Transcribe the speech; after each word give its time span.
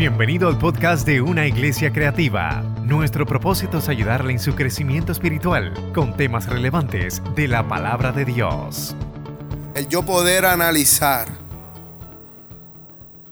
Bienvenido 0.00 0.48
al 0.48 0.56
podcast 0.56 1.06
de 1.06 1.20
Una 1.20 1.46
Iglesia 1.46 1.92
Creativa. 1.92 2.62
Nuestro 2.86 3.26
propósito 3.26 3.76
es 3.76 3.88
ayudarle 3.90 4.32
en 4.32 4.38
su 4.38 4.54
crecimiento 4.54 5.12
espiritual 5.12 5.74
con 5.92 6.16
temas 6.16 6.46
relevantes 6.46 7.22
de 7.36 7.46
la 7.46 7.68
palabra 7.68 8.10
de 8.10 8.24
Dios. 8.24 8.96
El 9.74 9.88
yo 9.88 10.02
poder 10.02 10.46
analizar, 10.46 11.28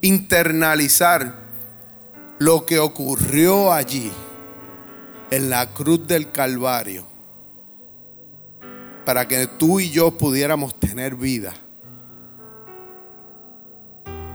internalizar 0.02 1.36
lo 2.38 2.66
que 2.66 2.78
ocurrió 2.78 3.72
allí 3.72 4.12
en 5.30 5.48
la 5.48 5.72
cruz 5.72 6.06
del 6.06 6.30
Calvario 6.30 7.06
para 9.06 9.26
que 9.26 9.46
tú 9.46 9.80
y 9.80 9.88
yo 9.88 10.18
pudiéramos 10.18 10.78
tener 10.78 11.14
vida. 11.14 11.54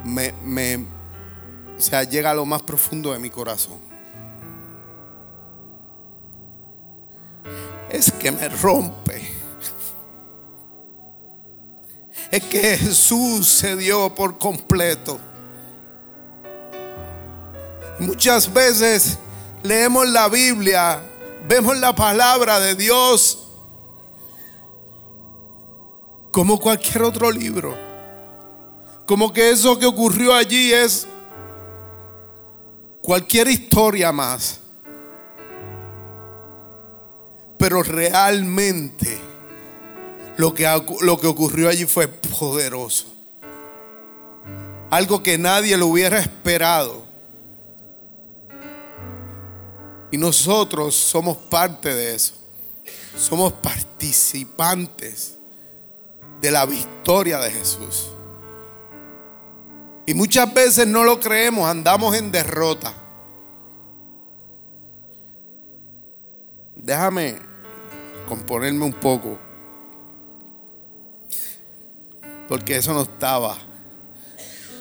Me, 0.04 0.34
me, 0.44 0.93
o 1.78 1.82
sea, 1.82 2.04
llega 2.04 2.32
a 2.32 2.34
lo 2.34 2.46
más 2.46 2.62
profundo 2.62 3.14
de 3.14 3.20
mi 3.20 3.30
corazón. 3.30 3.80
Es 7.90 8.12
que 8.12 8.32
me 8.32 8.50
rompe. 8.50 9.22
Es 12.32 12.44
que 12.46 12.78
Jesús 12.78 13.48
se 13.48 13.76
dio 13.76 14.14
por 14.16 14.40
completo. 14.40 15.20
Muchas 18.00 18.52
veces 18.52 19.20
leemos 19.62 20.08
la 20.10 20.28
Biblia, 20.30 21.00
vemos 21.48 21.78
la 21.78 21.94
palabra 21.94 22.60
de 22.60 22.74
Dios 22.74 23.40
como 26.32 26.60
cualquier 26.60 27.04
otro 27.04 27.32
libro. 27.32 27.78
Como 29.06 29.32
que 29.32 29.52
eso 29.52 29.78
que 29.78 29.86
ocurrió 29.86 30.34
allí 30.34 30.74
es 30.74 31.08
cualquier 33.04 33.50
historia 33.50 34.12
más. 34.12 34.60
Pero 37.60 37.84
realmente 37.84 39.20
lo 40.38 40.54
que, 40.56 40.68
lo 41.02 41.20
que 41.20 41.28
ocurrió 41.28 41.70
allí 41.70 41.86
fue 41.86 42.08
poderoso. 42.08 43.14
Algo 44.90 45.22
que 45.22 45.38
nadie 45.38 45.78
lo 45.78 45.88
hubiera 45.88 46.20
esperado. 46.20 47.04
Y 50.12 50.18
nosotros 50.18 50.96
somos 50.96 51.38
parte 51.38 51.94
de 51.94 52.16
eso. 52.16 52.36
Somos 53.18 53.54
participantes 53.54 55.38
de 56.42 56.52
la 56.52 56.66
victoria 56.66 57.40
de 57.40 57.52
Jesús. 57.52 58.13
Y 60.06 60.14
muchas 60.14 60.54
veces 60.54 60.86
no 60.86 61.04
lo 61.04 61.20
creemos, 61.20 61.68
andamos 61.68 62.16
en 62.16 62.32
derrota. 62.32 62.94
Déjame 66.76 67.38
componerme 68.28 68.84
un 68.84 68.94
poco. 68.94 69.38
Porque 72.50 72.76
eso 72.76 72.94
no 72.94 73.04
estaba. 73.04 73.58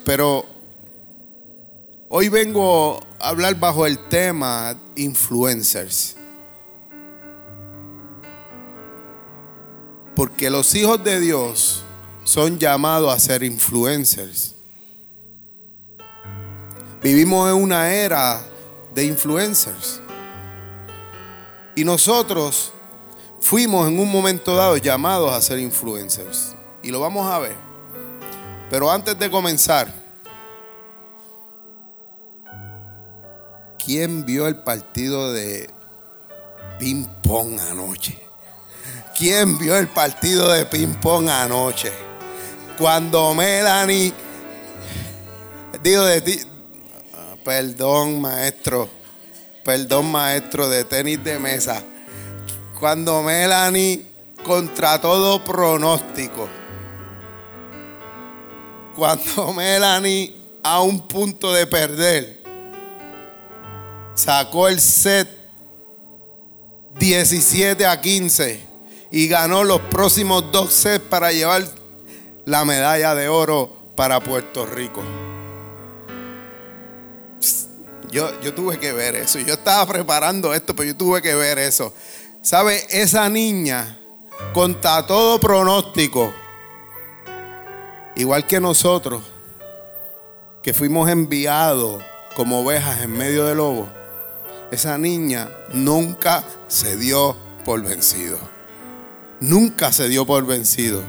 Pero 0.04 0.44
hoy 2.08 2.28
vengo 2.28 3.00
a 3.20 3.28
hablar 3.28 3.54
bajo 3.60 3.86
el 3.86 3.98
tema 4.08 4.76
influencers. 4.96 6.16
Porque 10.16 10.50
los 10.50 10.74
hijos 10.74 11.02
de 11.04 11.20
Dios 11.20 11.84
son 12.24 12.58
llamados 12.58 13.14
a 13.14 13.18
ser 13.20 13.44
influencers. 13.44 14.56
Vivimos 17.02 17.50
en 17.50 17.56
una 17.56 17.92
era 17.92 18.40
de 18.94 19.04
influencers. 19.04 20.00
Y 21.74 21.84
nosotros 21.84 22.72
fuimos 23.40 23.88
en 23.88 23.98
un 23.98 24.10
momento 24.10 24.54
dado 24.54 24.76
llamados 24.76 25.32
a 25.32 25.40
ser 25.40 25.58
influencers. 25.58 26.54
Y 26.80 26.90
lo 26.90 27.00
vamos 27.00 27.28
a 27.28 27.40
ver. 27.40 27.56
Pero 28.70 28.88
antes 28.88 29.18
de 29.18 29.28
comenzar, 29.30 29.92
¿quién 33.84 34.24
vio 34.24 34.46
el 34.46 34.56
partido 34.56 35.32
de 35.32 35.68
ping 36.78 37.04
pong 37.22 37.58
anoche? 37.68 38.16
¿Quién 39.18 39.58
vio 39.58 39.76
el 39.76 39.88
partido 39.88 40.50
de 40.52 40.66
ping 40.66 40.94
pong 40.94 41.28
anoche? 41.28 41.92
Cuando 42.78 43.34
Melanie, 43.34 44.12
digo 45.82 46.04
de 46.04 46.20
ti, 46.20 46.40
Perdón, 47.44 48.20
maestro. 48.20 48.88
Perdón, 49.64 50.10
maestro 50.10 50.68
de 50.68 50.84
tenis 50.84 51.22
de 51.22 51.38
mesa. 51.38 51.82
Cuando 52.78 53.22
Melanie, 53.22 54.06
contra 54.44 55.00
todo 55.00 55.44
pronóstico, 55.44 56.48
cuando 58.96 59.52
Melanie, 59.56 60.36
a 60.62 60.80
un 60.82 61.08
punto 61.08 61.52
de 61.52 61.66
perder, 61.66 62.42
sacó 64.14 64.68
el 64.68 64.80
set 64.80 65.28
17 66.98 67.86
a 67.86 68.00
15 68.00 68.60
y 69.10 69.28
ganó 69.28 69.64
los 69.64 69.80
próximos 69.82 70.50
dos 70.52 70.72
sets 70.72 71.04
para 71.04 71.32
llevar 71.32 71.64
la 72.44 72.64
medalla 72.64 73.14
de 73.14 73.28
oro 73.28 73.72
para 73.96 74.20
Puerto 74.20 74.66
Rico. 74.66 75.02
Yo, 78.12 78.30
tuve 78.54 78.78
que 78.78 78.92
ver 78.92 79.16
eso. 79.16 79.38
Yo 79.38 79.54
estaba 79.54 79.86
preparando 79.86 80.52
esto, 80.52 80.76
pero 80.76 80.88
yo 80.88 80.96
tuve 80.96 81.22
que 81.22 81.34
ver 81.34 81.58
eso. 81.58 81.94
¿Sabe? 82.42 82.84
Esa 82.90 83.26
niña, 83.30 83.98
contra 84.52 85.06
todo 85.06 85.40
pronóstico, 85.40 86.30
igual 88.14 88.46
que 88.46 88.60
nosotros, 88.60 89.22
que 90.62 90.74
fuimos 90.74 91.08
enviados 91.08 92.04
como 92.36 92.60
ovejas 92.60 93.00
en 93.00 93.12
medio 93.12 93.46
de 93.46 93.54
lobos, 93.54 93.88
esa 94.70 94.98
niña 94.98 95.48
nunca 95.72 96.44
se 96.68 96.98
dio 96.98 97.34
por 97.64 97.82
vencido. 97.82 98.38
Nunca 99.40 99.90
se 99.90 100.08
dio 100.10 100.26
por 100.26 100.44
vencido. 100.44 101.02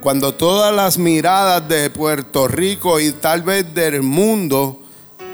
Cuando 0.00 0.34
todas 0.34 0.74
las 0.74 0.98
miradas 0.98 1.68
de 1.68 1.90
Puerto 1.90 2.48
Rico 2.48 2.98
y 2.98 3.12
tal 3.12 3.42
vez 3.42 3.72
del 3.72 4.02
mundo 4.02 4.82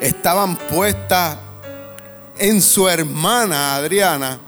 estaban 0.00 0.56
puestas 0.56 1.38
en 2.38 2.60
su 2.60 2.88
hermana 2.88 3.77
Adriana, 3.77 4.41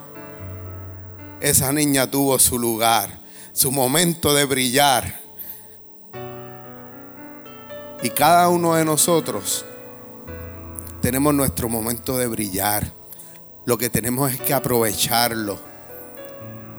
esa 1.41 1.73
niña 1.73 2.11
tuvo 2.11 2.39
su 2.39 2.59
lugar, 2.59 3.21
su 3.53 3.71
momento 3.71 4.35
de 4.35 4.45
brillar. 4.45 5.21
Y 8.03 8.11
cada 8.11 8.49
uno 8.49 8.75
de 8.75 8.85
nosotros 8.85 9.65
tenemos 11.01 11.35
nuestro 11.35 11.69
momento 11.69 12.19
de 12.19 12.27
brillar. 12.27 12.93
Lo 13.65 13.79
que 13.79 13.89
tenemos 13.89 14.33
es 14.33 14.41
que 14.41 14.55
aprovecharlo. 14.55 15.59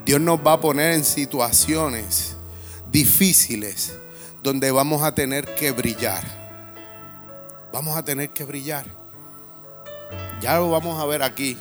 Dios 0.05 0.21
nos 0.21 0.39
va 0.39 0.53
a 0.53 0.61
poner 0.61 0.93
en 0.93 1.03
situaciones 1.03 2.35
difíciles 2.89 3.93
donde 4.41 4.71
vamos 4.71 5.03
a 5.03 5.13
tener 5.13 5.53
que 5.55 5.71
brillar 5.71 6.36
vamos 7.77 7.95
a 7.95 8.03
tener 8.03 8.31
que 8.31 8.43
brillar. 8.43 8.87
Ya 10.41 10.57
lo 10.57 10.71
vamos 10.71 10.99
a 10.99 11.05
ver 11.05 11.21
aquí 11.21 11.55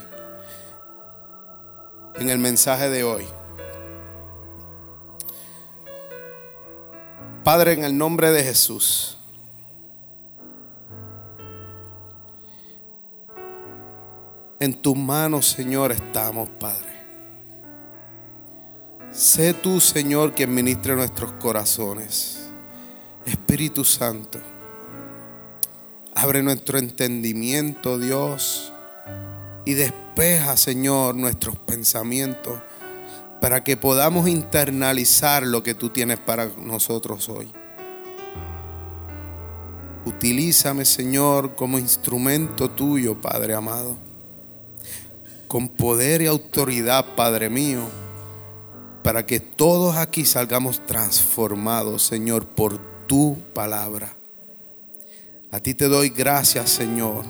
en 2.15 2.31
el 2.31 2.38
mensaje 2.38 2.88
de 2.88 3.04
hoy. 3.04 3.27
Padre, 7.44 7.75
en 7.75 7.84
el 7.84 7.99
nombre 7.99 8.31
de 8.31 8.43
Jesús. 8.43 9.19
En 14.59 14.72
tus 14.80 14.97
manos, 14.97 15.47
Señor, 15.47 15.92
estamos, 15.92 16.48
Padre. 16.48 16.97
Sé 19.10 19.53
tú, 19.53 19.80
Señor, 19.80 20.33
quien 20.33 20.54
ministre 20.54 20.97
nuestros 20.97 21.33
corazones. 21.33 22.48
Espíritu 23.27 23.84
Santo. 23.84 24.55
Abre 26.16 26.42
nuestro 26.42 26.78
entendimiento, 26.78 27.98
Dios, 27.98 28.72
y 29.66 29.74
despeja, 29.74 30.57
Señor, 30.57 31.15
nuestros 31.15 31.57
pensamientos 31.59 32.59
para 33.41 33.63
que 33.63 33.77
podamos 33.77 34.27
internalizar 34.27 35.42
lo 35.47 35.63
que 35.63 35.74
tú 35.74 35.91
tienes 35.91 36.18
para 36.18 36.47
nosotros 36.47 37.28
hoy. 37.28 37.53
Utilízame, 40.07 40.86
Señor, 40.86 41.54
como 41.54 41.78
instrumento 41.78 42.71
tuyo, 42.71 43.21
Padre 43.21 43.53
amado, 43.53 43.98
con 45.47 45.69
poder 45.69 46.22
y 46.22 46.27
autoridad, 46.28 47.04
Padre 47.15 47.51
mío, 47.51 47.83
para 49.03 49.27
que 49.27 49.39
todos 49.39 49.97
aquí 49.97 50.24
salgamos 50.24 50.80
transformados, 50.86 52.03
Señor, 52.03 52.47
por 52.47 52.78
tu 53.07 53.36
palabra. 53.53 54.16
A 55.56 55.60
ti 55.60 55.72
te 55.72 55.88
doy 55.88 56.10
gracias, 56.10 56.68
Señor, 56.68 57.24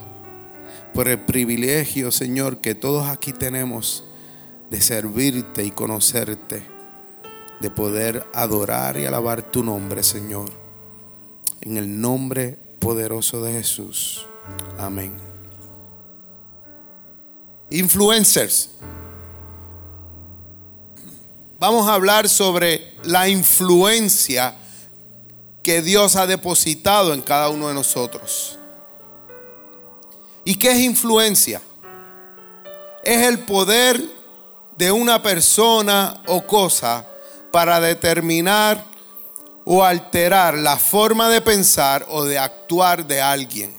por 0.93 1.07
el 1.07 1.25
privilegio, 1.27 2.11
Señor, 2.11 2.61
que 2.61 2.75
todos 2.75 3.07
aquí 3.07 3.33
tenemos 3.33 4.03
de 4.69 4.81
servirte 4.81 5.63
y 5.63 5.71
conocerte, 5.71 6.67
de 7.61 7.71
poder 7.71 8.27
adorar 8.35 8.97
y 8.97 9.05
alabar 9.05 9.43
tu 9.43 9.63
nombre, 9.63 10.03
Señor. 10.03 10.51
En 11.61 11.77
el 11.77 12.01
nombre 12.01 12.59
poderoso 12.81 13.45
de 13.45 13.53
Jesús. 13.53 14.27
Amén. 14.77 15.17
Influencers. 17.71 18.71
Vamos 21.61 21.87
a 21.87 21.95
hablar 21.95 22.29
sobre 22.29 22.93
la 23.05 23.29
influencia 23.29 24.57
que 25.67 25.83
Dios 25.83 26.15
ha 26.15 26.29
depositado 26.29 27.13
en 27.13 27.21
cada 27.21 27.49
uno 27.49 27.67
de 27.67 27.75
nosotros. 27.75 28.57
¿Y 30.45 30.55
qué 30.55 30.71
es 30.71 30.79
influencia? 30.79 31.61
Es 33.03 33.27
el 33.27 33.41
poder 33.41 34.01
de 34.77 34.93
una 34.93 35.21
persona 35.21 36.23
o 36.27 36.47
cosa 36.47 37.05
para 37.51 37.81
determinar 37.81 38.85
o 39.65 39.83
alterar 39.83 40.57
la 40.57 40.77
forma 40.77 41.29
de 41.31 41.41
pensar 41.41 42.07
o 42.11 42.23
de 42.23 42.39
actuar 42.39 43.05
de 43.05 43.21
alguien. 43.21 43.77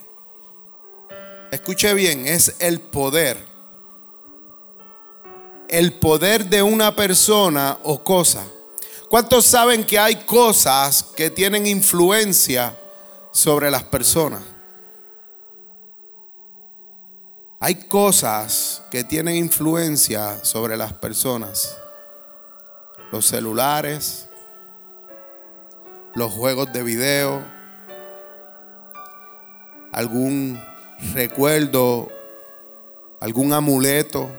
Escuche 1.52 1.94
bien, 1.94 2.28
es 2.28 2.58
el 2.60 2.82
poder. 2.82 3.38
El 5.70 5.94
poder 5.94 6.48
de 6.48 6.62
una 6.64 6.98
persona 6.98 7.78
o 7.84 8.04
cosa 8.04 8.44
¿Cuántos 9.10 9.46
saben 9.46 9.86
que 9.86 9.98
hay 9.98 10.18
cosas 10.26 11.02
que 11.16 11.30
tienen 11.30 11.66
influencia 11.66 12.78
sobre 13.32 13.72
las 13.72 13.84
personas? 13.84 14.42
Hay 17.62 17.76
cosas 17.88 18.84
que 18.92 19.06
tienen 19.06 19.38
influencia 19.38 20.44
sobre 20.44 20.76
las 20.76 20.92
personas. 20.92 21.78
Los 23.10 23.26
celulares, 23.26 24.28
los 26.14 26.34
juegos 26.34 26.74
de 26.74 26.84
video, 26.84 27.42
algún 29.94 30.62
recuerdo, 31.14 32.12
algún 33.22 33.54
amuleto. 33.54 34.30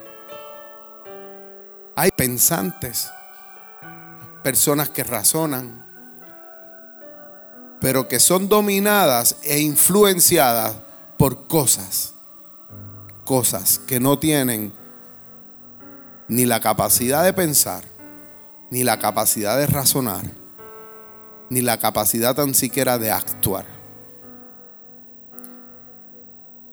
Hay 1.96 2.10
pensantes 2.10 3.10
personas 4.42 4.88
que 4.88 5.04
razonan, 5.04 5.84
pero 7.80 8.08
que 8.08 8.20
son 8.20 8.48
dominadas 8.48 9.36
e 9.42 9.60
influenciadas 9.60 10.74
por 11.16 11.46
cosas, 11.46 12.14
cosas 13.24 13.78
que 13.78 14.00
no 14.00 14.18
tienen 14.18 14.72
ni 16.28 16.44
la 16.44 16.60
capacidad 16.60 17.24
de 17.24 17.32
pensar, 17.32 17.84
ni 18.70 18.84
la 18.84 18.98
capacidad 18.98 19.56
de 19.56 19.66
razonar, 19.66 20.24
ni 21.50 21.62
la 21.62 21.78
capacidad 21.78 22.34
tan 22.34 22.54
siquiera 22.54 22.98
de 22.98 23.10
actuar. 23.10 23.66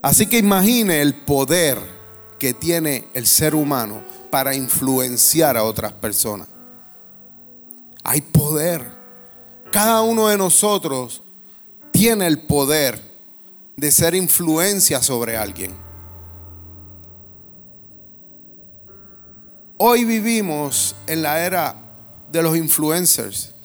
Así 0.01 0.27
que 0.27 0.37
imagine 0.37 1.01
el 1.01 1.15
poder 1.15 1.79
que 2.37 2.53
tiene 2.53 3.07
el 3.13 3.25
ser 3.25 3.55
humano 3.55 4.03
para 4.29 4.53
influenciar 4.53 5.57
a 5.57 5.63
otras 5.63 5.93
personas. 5.93 6.47
Hay 8.07 8.21
poder. 8.21 8.85
Cada 9.71 10.03
uno 10.03 10.27
de 10.27 10.37
nosotros 10.37 11.23
tiene 11.91 12.27
el 12.27 12.43
poder 12.43 13.01
de 13.75 13.91
ser 13.91 14.13
influencia 14.13 15.01
sobre 15.01 15.35
alguien. 15.35 15.73
Hoy 19.77 20.05
vivimos 20.05 20.95
en 21.07 21.23
la 21.23 21.43
era 21.43 21.75
de 22.31 22.43
los 22.43 22.55
influencers. 22.55 23.55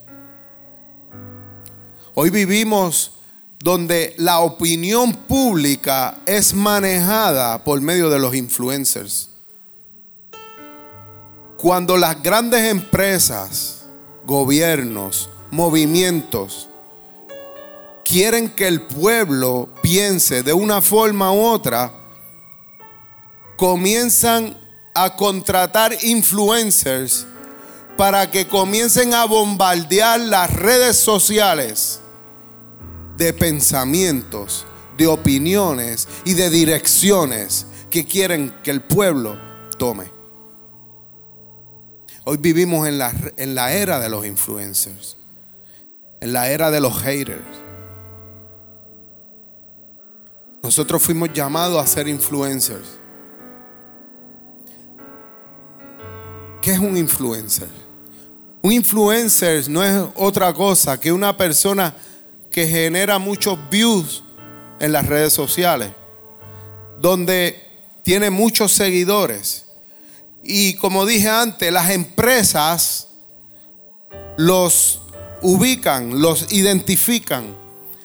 Hoy 2.15 2.31
vivimos 2.31 3.13
donde 3.59 4.15
la 4.17 4.41
opinión 4.41 5.13
pública 5.13 6.17
es 6.25 6.55
manejada 6.55 7.63
por 7.63 7.79
medio 7.83 8.09
de 8.09 8.19
los 8.19 8.35
influencers. 8.35 9.33
Cuando 11.59 11.99
las 11.99 12.23
grandes 12.23 12.65
empresas 12.65 13.80
gobiernos, 14.25 15.31
movimientos, 15.51 16.69
quieren 18.05 18.49
que 18.51 18.67
el 18.67 18.83
pueblo 18.83 19.69
piense 19.83 20.43
de 20.43 20.53
una 20.53 20.81
forma 20.81 21.33
u 21.33 21.43
otra, 21.43 21.93
comienzan 23.57 24.59
a 24.95 25.15
contratar 25.17 25.97
influencers 26.03 27.27
para 27.97 28.31
que 28.31 28.49
comiencen 28.49 29.15
a 29.15 29.27
bombardear 29.27 30.19
las 30.21 30.53
redes 30.53 30.97
sociales 30.97 32.01
de 33.17 33.33
pensamientos, 33.33 34.65
de 34.97 35.07
opiniones 35.07 36.09
y 36.25 36.35
de 36.35 36.49
direcciones 36.51 37.67
que 37.91 38.07
quieren 38.07 38.55
que 38.63 38.71
el 38.71 38.81
pueblo 38.81 39.39
tome. 39.79 40.20
Hoy 42.33 42.37
vivimos 42.37 42.87
en 42.87 42.97
la, 42.97 43.13
en 43.39 43.57
la 43.57 43.73
era 43.73 43.99
de 43.99 44.09
los 44.09 44.25
influencers, 44.25 45.17
en 46.21 46.33
la 46.33 46.49
era 46.49 46.71
de 46.71 46.81
los 46.81 46.97
haters. 47.03 47.43
Nosotros 50.63 51.03
fuimos 51.03 51.33
llamados 51.33 51.83
a 51.83 51.89
ser 51.89 52.07
influencers. 52.07 52.87
¿Qué 56.63 56.71
es 56.71 56.79
un 56.79 56.97
influencer? 56.97 57.67
Un 58.63 58.75
influencer 58.75 59.69
no 59.69 59.83
es 59.83 60.01
otra 60.15 60.55
cosa 60.55 61.01
que 61.01 61.11
una 61.11 61.37
persona 61.37 61.97
que 62.53 62.69
genera 62.69 63.19
muchos 63.19 63.59
views 63.69 64.23
en 64.79 64.93
las 64.93 65.05
redes 65.05 65.33
sociales, 65.33 65.91
donde 67.01 67.61
tiene 68.05 68.31
muchos 68.31 68.71
seguidores 68.71 69.70
y 70.43 70.75
como 70.75 71.07
dije 71.07 71.29
antes, 71.29 71.73
las 71.73 71.91
empresas 71.91 73.09
los 74.37 75.01
ubican, 75.43 76.21
los 76.21 76.53
identifican. 76.53 77.57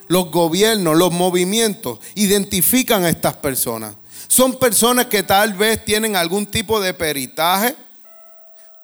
Los 0.07 0.29
gobiernos, 0.29 0.95
los 0.97 1.11
movimientos 1.11 1.99
identifican 2.13 3.05
a 3.05 3.09
estas 3.09 3.37
personas. 3.37 3.95
Son 4.27 4.59
personas 4.59 5.07
que 5.07 5.23
tal 5.23 5.53
vez 5.53 5.83
tienen 5.83 6.15
algún 6.15 6.45
tipo 6.45 6.79
de 6.79 6.93
peritaje 6.93 7.75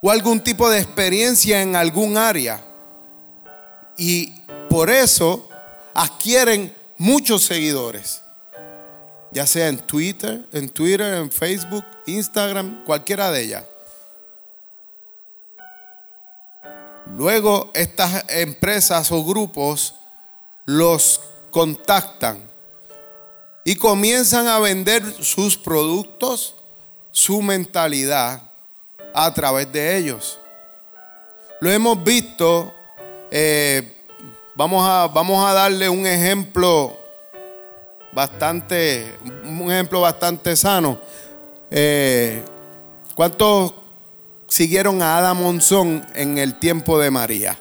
o 0.00 0.10
algún 0.10 0.42
tipo 0.42 0.68
de 0.68 0.80
experiencia 0.80 1.62
en 1.62 1.76
algún 1.76 2.16
área. 2.16 2.64
Y 3.96 4.34
por 4.68 4.90
eso 4.90 5.48
adquieren 5.94 6.74
muchos 6.98 7.44
seguidores 7.44 8.22
ya 9.32 9.46
sea 9.46 9.68
en 9.68 9.78
Twitter, 9.78 10.44
en 10.52 10.68
Twitter, 10.68 11.14
en 11.14 11.30
Facebook, 11.30 11.84
Instagram, 12.06 12.84
cualquiera 12.84 13.30
de 13.30 13.42
ellas. 13.42 13.64
Luego 17.16 17.70
estas 17.74 18.24
empresas 18.28 19.10
o 19.10 19.24
grupos 19.24 19.94
los 20.64 21.20
contactan 21.50 22.38
y 23.64 23.76
comienzan 23.76 24.46
a 24.48 24.58
vender 24.58 25.02
sus 25.22 25.56
productos, 25.56 26.54
su 27.10 27.42
mentalidad 27.42 28.42
a 29.14 29.32
través 29.34 29.70
de 29.72 29.96
ellos. 29.96 30.38
Lo 31.60 31.70
hemos 31.70 32.02
visto, 32.02 32.72
eh, 33.30 33.96
vamos, 34.54 34.86
a, 34.88 35.06
vamos 35.06 35.44
a 35.44 35.52
darle 35.52 35.88
un 35.88 36.06
ejemplo 36.06 37.01
bastante, 38.12 39.18
un 39.44 39.70
ejemplo 39.72 40.00
bastante 40.00 40.56
sano. 40.56 40.98
Eh, 41.70 42.44
¿Cuántos 43.14 43.74
siguieron 44.46 45.02
a 45.02 45.18
Ada 45.18 45.34
Monzón 45.34 46.06
en 46.14 46.38
el 46.38 46.58
tiempo 46.58 46.98
de 46.98 47.10
María? 47.10 47.58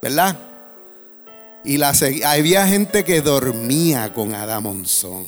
¿Verdad? 0.00 0.36
Y 1.64 1.76
la, 1.76 1.92
había 2.24 2.66
gente 2.66 3.04
que 3.04 3.20
dormía 3.20 4.12
con 4.12 4.34
Ada 4.34 4.60
Monzón. 4.60 5.26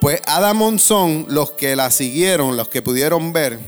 Pues 0.00 0.20
Ada 0.26 0.54
Monzón, 0.54 1.26
los 1.28 1.52
que 1.52 1.76
la 1.76 1.90
siguieron, 1.90 2.56
los 2.56 2.68
que 2.68 2.82
pudieron 2.82 3.32
ver, 3.32 3.58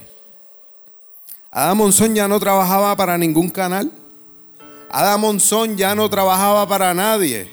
Ada 1.50 1.74
Monzón 1.74 2.14
ya 2.14 2.28
no 2.28 2.38
trabajaba 2.38 2.94
para 2.96 3.16
ningún 3.18 3.50
canal. 3.50 3.90
Ada 4.90 5.16
Monzón 5.18 5.76
ya 5.76 5.94
no 5.94 6.08
trabajaba 6.08 6.66
para 6.66 6.94
nadie, 6.94 7.50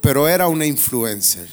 pero 0.00 0.28
era 0.28 0.48
una 0.48 0.66
influencer. 0.66 1.48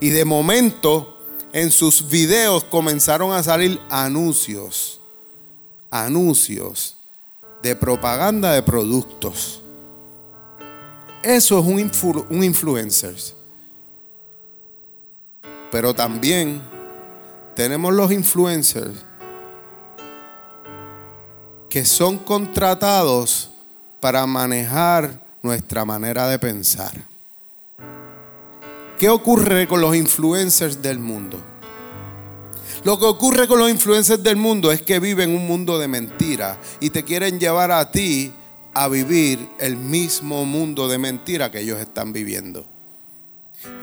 Y 0.00 0.10
de 0.10 0.24
momento 0.24 1.18
en 1.52 1.70
sus 1.70 2.08
videos 2.08 2.64
comenzaron 2.64 3.32
a 3.32 3.42
salir 3.42 3.80
anuncios, 3.90 5.00
anuncios 5.90 6.96
de 7.62 7.74
propaganda 7.76 8.52
de 8.52 8.62
productos. 8.62 9.60
Eso 11.22 11.58
es 11.58 11.66
un, 11.66 11.80
influ 11.80 12.24
un 12.30 12.44
influencer. 12.44 13.16
Pero 15.70 15.92
también 15.92 16.62
tenemos 17.54 17.92
los 17.92 18.10
influencers 18.12 19.04
que 21.68 21.84
son 21.84 22.16
contratados 22.16 23.50
para 24.00 24.26
manejar 24.26 25.20
nuestra 25.42 25.84
manera 25.84 26.28
de 26.28 26.38
pensar. 26.38 26.92
¿Qué 28.98 29.08
ocurre 29.08 29.68
con 29.68 29.80
los 29.80 29.94
influencers 29.94 30.82
del 30.82 30.98
mundo? 30.98 31.40
Lo 32.84 32.98
que 32.98 33.04
ocurre 33.04 33.48
con 33.48 33.58
los 33.58 33.70
influencers 33.70 34.22
del 34.22 34.36
mundo 34.36 34.70
es 34.72 34.82
que 34.82 35.00
viven 35.00 35.34
un 35.34 35.46
mundo 35.46 35.78
de 35.78 35.88
mentira 35.88 36.60
y 36.80 36.90
te 36.90 37.04
quieren 37.04 37.38
llevar 37.38 37.70
a 37.70 37.90
ti 37.90 38.32
a 38.74 38.88
vivir 38.88 39.48
el 39.58 39.76
mismo 39.76 40.44
mundo 40.44 40.88
de 40.88 40.98
mentira 40.98 41.50
que 41.50 41.60
ellos 41.60 41.80
están 41.80 42.12
viviendo. 42.12 42.64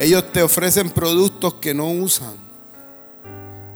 Ellos 0.00 0.32
te 0.32 0.42
ofrecen 0.42 0.90
productos 0.90 1.54
que 1.54 1.74
no 1.74 1.90
usan. 1.90 2.34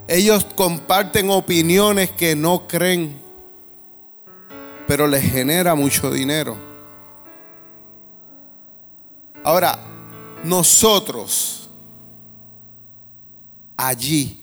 Ellos 0.09 0.47
comparten 0.57 1.31
opiniones 1.31 2.11
que 2.11 2.35
no 2.35 2.67
creen, 2.67 3.21
pero 4.91 5.07
les 5.07 5.23
genera 5.23 5.77
mucho 5.77 6.11
dinero. 6.11 6.57
Ahora, 9.45 9.79
nosotros 10.43 11.71
allí, 13.77 14.43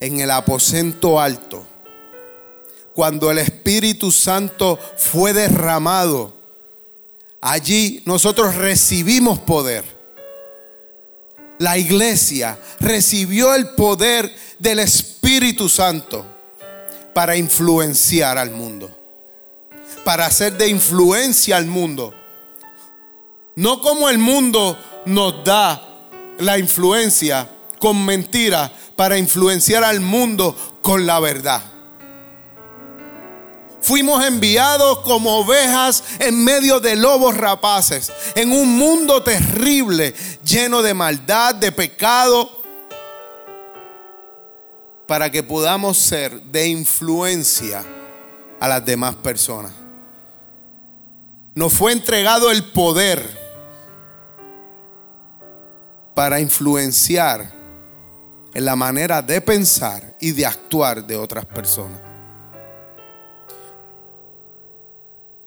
en 0.00 0.20
el 0.20 0.30
aposento 0.30 1.20
alto, 1.20 1.62
cuando 2.94 3.30
el 3.30 3.36
Espíritu 3.36 4.10
Santo 4.10 4.78
fue 4.96 5.34
derramado, 5.34 6.32
allí 7.42 8.02
nosotros 8.06 8.54
recibimos 8.54 9.40
poder. 9.40 9.84
La 11.58 11.76
iglesia 11.76 12.58
recibió 12.80 13.54
el 13.54 13.74
poder 13.74 14.34
del 14.58 14.78
Espíritu 14.78 15.68
Santo 15.68 16.24
para 17.12 17.36
influenciar 17.36 18.38
al 18.38 18.52
mundo, 18.52 18.95
para 20.06 20.26
hacer 20.26 20.56
de 20.56 20.68
influencia 20.68 21.56
al 21.56 21.66
mundo. 21.66 22.14
No 23.56 23.80
como 23.80 24.08
el 24.08 24.18
mundo 24.18 24.78
nos 25.04 25.42
da 25.42 25.84
la 26.38 26.58
influencia 26.58 27.50
con 27.80 28.04
mentira 28.04 28.70
para 28.94 29.18
influenciar 29.18 29.82
al 29.82 29.98
mundo 29.98 30.56
con 30.80 31.06
la 31.06 31.18
verdad. 31.18 31.60
Fuimos 33.82 34.24
enviados 34.24 35.00
como 35.00 35.38
ovejas 35.38 36.04
en 36.20 36.44
medio 36.44 36.78
de 36.78 36.94
lobos 36.94 37.36
rapaces, 37.36 38.12
en 38.36 38.52
un 38.52 38.78
mundo 38.78 39.24
terrible, 39.24 40.14
lleno 40.44 40.82
de 40.82 40.94
maldad, 40.94 41.56
de 41.56 41.72
pecado, 41.72 42.48
para 45.08 45.32
que 45.32 45.42
podamos 45.42 45.98
ser 45.98 46.40
de 46.42 46.68
influencia 46.68 47.84
a 48.60 48.68
las 48.68 48.84
demás 48.84 49.16
personas. 49.16 49.85
Nos 51.56 51.72
fue 51.72 51.92
entregado 51.92 52.50
el 52.50 52.64
poder 52.64 53.26
para 56.14 56.38
influenciar 56.38 57.50
en 58.52 58.64
la 58.64 58.76
manera 58.76 59.22
de 59.22 59.40
pensar 59.40 60.16
y 60.20 60.32
de 60.32 60.44
actuar 60.44 61.06
de 61.06 61.16
otras 61.16 61.46
personas. 61.46 61.98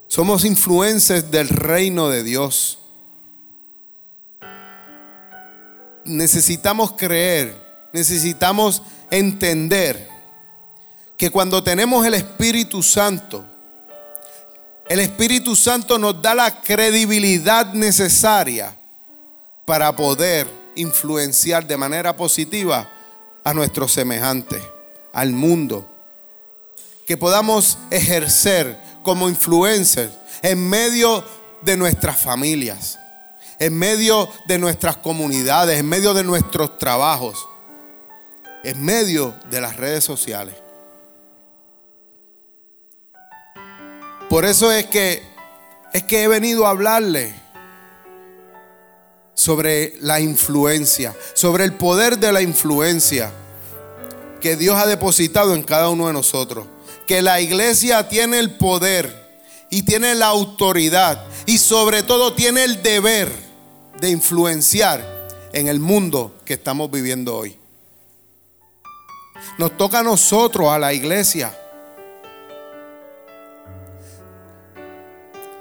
Somos 0.07 0.45
influencers 0.45 1.29
del 1.29 1.47
reino 1.47 2.09
de 2.09 2.23
Dios. 2.23 2.79
Necesitamos 6.05 6.93
creer, 6.93 7.55
necesitamos 7.93 8.81
entender 9.11 10.09
que 11.17 11.29
cuando 11.29 11.63
tenemos 11.63 12.03
el 12.07 12.15
Espíritu 12.15 12.81
Santo, 12.81 13.45
el 14.89 15.00
Espíritu 15.00 15.55
Santo 15.55 16.00
nos 16.00 16.19
da 16.19 16.34
la 16.34 16.62
credibilidad 16.62 17.74
necesaria 17.74 18.75
para 19.63 19.96
poder 19.96 20.48
influenciar 20.75 21.67
de 21.67 21.77
manera 21.77 22.17
positiva 22.17 22.89
a 23.43 23.53
nuestros 23.53 23.91
semejantes, 23.91 24.63
al 25.13 25.31
mundo. 25.31 25.88
Que 27.05 27.17
podamos 27.17 27.77
ejercer 27.91 28.79
como 29.03 29.29
influencers 29.29 30.12
en 30.41 30.67
medio 30.67 31.24
de 31.62 31.77
nuestras 31.77 32.17
familias, 32.17 32.98
en 33.60 33.77
medio 33.77 34.27
de 34.48 34.58
nuestras 34.58 34.98
comunidades, 34.98 35.79
en 35.79 35.88
medio 35.88 36.15
de 36.15 36.24
nuestros 36.24 36.79
trabajos, 36.79 37.48
en 38.63 38.84
medio 38.84 39.36
de 39.51 39.62
las 39.62 39.75
redes 39.75 40.03
sociales. 40.03 40.55
Por 44.29 44.45
eso 44.45 44.71
es 44.71 44.86
que 44.86 45.24
es 45.91 46.03
que 46.03 46.24
he 46.24 46.27
venido 46.27 46.67
a 46.67 46.69
hablarle 46.69 47.33
sobre 49.33 49.95
la 50.01 50.19
influencia, 50.19 51.15
sobre 51.33 51.63
el 51.63 51.74
poder 51.74 52.19
de 52.19 52.31
la 52.31 52.41
influencia 52.41 53.31
que 54.39 54.55
Dios 54.55 54.75
ha 54.77 54.86
depositado 54.86 55.55
en 55.55 55.63
cada 55.63 55.89
uno 55.89 56.07
de 56.07 56.13
nosotros 56.13 56.67
que 57.09 57.24
la 57.24 57.41
iglesia 57.41 58.07
tiene 58.07 58.38
el 58.38 58.51
poder 58.51 59.41
y 59.71 59.81
tiene 59.81 60.13
la 60.13 60.27
autoridad 60.27 61.25
y 61.48 61.57
sobre 61.57 62.03
todo 62.03 62.36
tiene 62.36 62.63
el 62.63 62.83
deber 62.83 63.31
de 64.00 64.12
influenciar 64.12 65.03
en 65.51 65.67
el 65.67 65.79
mundo 65.79 66.36
que 66.45 66.53
estamos 66.53 66.91
viviendo 66.91 67.36
hoy. 67.36 67.57
Nos 69.57 69.75
toca 69.75 70.01
a 70.01 70.03
nosotros, 70.03 70.69
a 70.69 70.77
la 70.77 70.93
iglesia. 70.93 71.57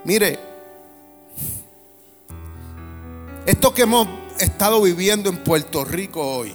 Mire, 0.08 0.38
esto 3.44 3.74
que 3.74 3.82
hemos 3.82 4.08
estado 4.38 4.80
viviendo 4.80 5.28
en 5.28 5.44
Puerto 5.44 5.84
Rico 5.84 6.22
hoy, 6.26 6.54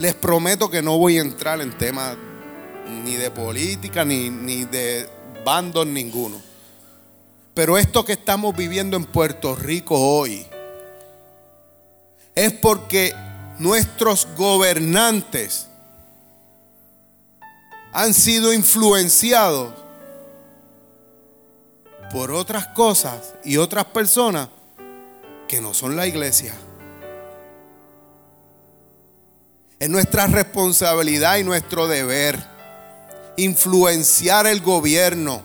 les 0.00 0.14
prometo 0.16 0.68
que 0.68 0.82
no 0.82 0.98
voy 0.98 1.16
a 1.16 1.20
entrar 1.20 1.60
en 1.60 1.78
temas 1.78 2.16
ni 3.04 3.14
de 3.14 3.30
política, 3.30 4.04
ni, 4.04 4.30
ni 4.30 4.64
de 4.64 5.08
bandos 5.44 5.86
ninguno. 5.86 6.42
Pero 7.54 7.78
esto 7.78 8.04
que 8.04 8.14
estamos 8.14 8.56
viviendo 8.56 8.96
en 8.96 9.04
Puerto 9.04 9.54
Rico 9.54 9.94
hoy 9.96 10.44
es 12.34 12.52
porque 12.52 13.14
nuestros 13.60 14.26
gobernantes 14.36 15.68
han 17.92 18.12
sido 18.12 18.52
influenciados 18.52 19.87
por 22.12 22.30
otras 22.30 22.66
cosas 22.68 23.34
y 23.44 23.56
otras 23.56 23.86
personas 23.86 24.48
que 25.46 25.60
no 25.60 25.74
son 25.74 25.96
la 25.96 26.06
iglesia. 26.06 26.54
Es 29.78 29.88
nuestra 29.88 30.26
responsabilidad 30.26 31.38
y 31.38 31.44
nuestro 31.44 31.86
deber 31.86 32.38
influenciar 33.36 34.46
el 34.46 34.60
gobierno, 34.60 35.42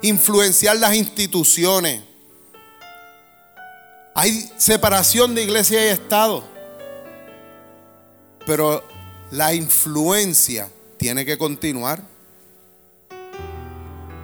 influenciar 0.00 0.76
las 0.76 0.94
instituciones. 0.94 2.02
Hay 4.14 4.50
separación 4.56 5.34
de 5.34 5.42
iglesia 5.42 5.84
y 5.84 5.88
Estado, 5.88 6.44
pero 8.46 8.84
la 9.30 9.54
influencia 9.54 10.68
tiene 10.98 11.24
que 11.24 11.36
continuar. 11.36 12.11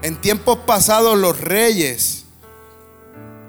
En 0.03 0.21
tiempos 0.21 0.59
pasados 0.59 1.19
los 1.19 1.41
reyes 1.41 2.25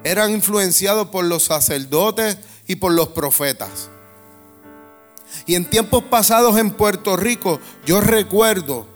eran 0.03 0.31
influenciados 0.31 1.09
por 1.09 1.25
los 1.25 1.43
sacerdotes 1.43 2.37
y 2.67 2.77
por 2.77 2.93
los 2.93 3.09
profetas. 3.09 3.89
Y 5.45 5.55
en 5.55 5.69
tiempos 5.69 6.03
pasados 6.05 6.57
en 6.57 6.71
Puerto 6.71 7.15
Rico, 7.15 7.59
yo 7.85 8.01
recuerdo 8.01 8.87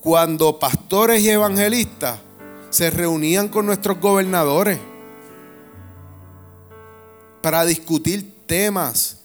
cuando 0.00 0.58
pastores 0.58 1.22
y 1.22 1.30
evangelistas 1.30 2.18
se 2.70 2.90
reunían 2.90 3.48
con 3.48 3.66
nuestros 3.66 4.00
gobernadores 4.00 4.78
para 7.40 7.64
discutir 7.64 8.34
temas 8.46 9.20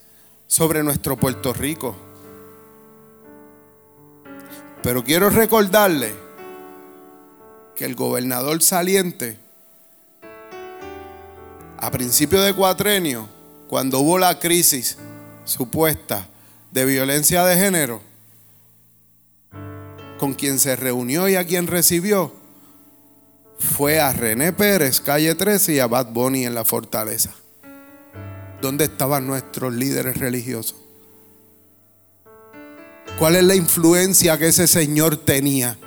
sobre 0.46 0.84
nuestro 0.84 1.18
Puerto 1.18 1.52
Rico. 1.52 1.96
Pero 4.84 5.04
quiero 5.04 5.30
recordarle 5.30 6.28
que 7.79 7.86
el 7.86 7.95
gobernador 7.95 8.62
saliente, 8.62 9.38
a 11.77 11.89
principio 11.89 12.41
de 12.41 12.53
cuatrenio, 12.53 13.29
cuando 13.69 14.00
hubo 14.00 14.19
la 14.19 14.38
crisis 14.38 14.98
supuesta 15.45 16.27
de 16.71 16.83
violencia 16.83 17.45
de 17.45 17.55
género, 17.55 18.01
con 20.17 20.33
quien 20.33 20.59
se 20.59 20.75
reunió 20.75 21.29
y 21.29 21.38
a 21.38 21.48
quien 21.48 21.67
recibió 21.67 22.33
fue 23.59 24.01
a 24.01 24.12
René 24.12 24.51
Pérez, 24.51 25.00
calle 25.00 25.33
13, 25.33 25.75
y 25.75 25.79
a 25.79 25.88
Bad 25.88 26.07
Bunny 26.07 26.45
en 26.45 26.55
la 26.55 26.65
fortaleza. 26.65 27.33
¿Dónde 28.62 28.83
estaban 28.83 29.25
nuestros 29.25 29.74
líderes 29.74 30.17
religiosos? 30.17 30.75
¿Cuál 33.17 33.38
es 33.38 33.43
la 33.45 33.55
influencia 33.55 34.38
que 34.38 34.50
ese 34.50 34.67
señor 34.67 35.15
tenía? 35.15 35.77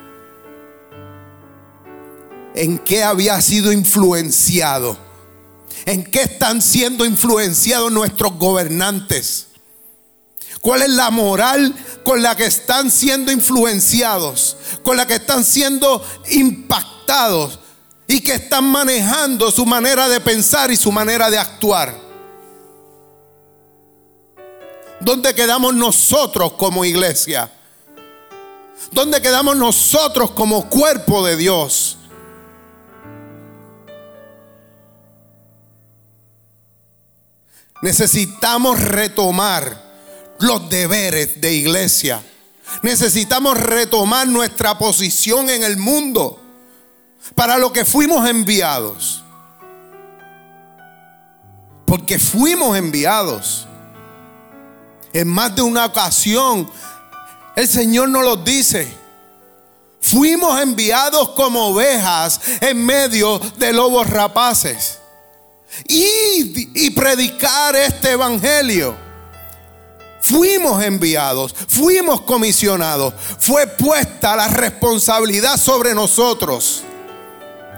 ¿En 2.55 2.77
qué 2.79 3.03
había 3.03 3.41
sido 3.41 3.71
influenciado? 3.71 4.97
¿En 5.85 6.03
qué 6.03 6.21
están 6.21 6.61
siendo 6.61 7.05
influenciados 7.05 7.91
nuestros 7.91 8.37
gobernantes? 8.37 9.47
¿Cuál 10.61 10.83
es 10.83 10.89
la 10.89 11.09
moral 11.09 11.75
con 12.03 12.21
la 12.21 12.37
que 12.37 12.45
están 12.45 12.89
siendo 12.89 13.31
influenciados? 13.31 14.55
Con 14.83 14.95
la 14.95 15.05
que 15.05 15.15
están 15.15 15.43
siendo 15.43 16.05
impactados 16.29 17.59
y 18.07 18.21
que 18.21 18.35
están 18.35 18.65
manejando 18.65 19.51
su 19.51 19.65
manera 19.65 20.07
de 20.07 20.21
pensar 20.21 20.71
y 20.71 20.77
su 20.77 20.91
manera 20.91 21.29
de 21.29 21.37
actuar. 21.37 21.99
¿Dónde 25.01 25.33
quedamos 25.33 25.73
nosotros 25.73 26.53
como 26.53 26.85
iglesia? 26.85 27.51
¿Dónde 28.91 29.21
quedamos 29.21 29.57
nosotros 29.57 30.31
como 30.31 30.69
cuerpo 30.69 31.25
de 31.25 31.35
Dios? 31.35 31.97
Necesitamos 37.83 38.79
retomar 38.79 39.77
los 40.39 40.69
deberes 40.69 41.41
de 41.41 41.51
iglesia. 41.51 42.23
Necesitamos 42.81 43.59
retomar 43.59 44.25
nuestra 44.25 44.77
posición 44.77 45.49
en 45.49 45.63
el 45.63 45.75
mundo 45.75 46.41
para 47.35 47.57
lo 47.57 47.73
que 47.73 47.83
fuimos 47.83 48.25
enviados. 48.29 49.21
Porque 51.85 52.19
fuimos 52.19 52.77
enviados. 52.77 53.67
En 55.11 55.27
más 55.27 55.53
de 55.53 55.63
una 55.63 55.87
ocasión, 55.87 56.71
el 57.53 57.67
Señor 57.67 58.07
nos 58.07 58.23
lo 58.23 58.37
dice. 58.37 58.87
Fuimos 59.99 60.57
enviados 60.61 61.31
como 61.31 61.67
ovejas 61.67 62.39
en 62.61 62.85
medio 62.85 63.39
de 63.57 63.73
lobos 63.73 64.09
rapaces. 64.09 64.99
Y, 65.87 66.89
predicar 66.91 67.75
este 67.75 68.11
evangelio. 68.11 68.95
Fuimos 70.21 70.81
enviados, 70.83 71.53
fuimos 71.67 72.21
comisionados. 72.21 73.13
Fue 73.39 73.67
puesta 73.67 74.35
la 74.35 74.47
responsabilidad 74.47 75.57
sobre 75.57 75.93
nosotros 75.93 76.83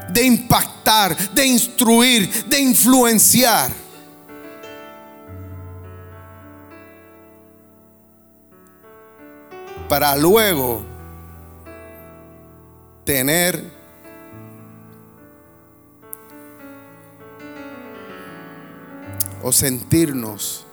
de 0.10 0.24
impactar, 0.24 1.18
de 1.34 1.46
instruir, 1.46 2.46
de 2.46 2.60
influenciar. 2.60 3.72
Para 9.90 10.16
luego 10.16 10.84
tener 13.04 13.64
o 19.48 19.52
sentirnos 19.52 20.66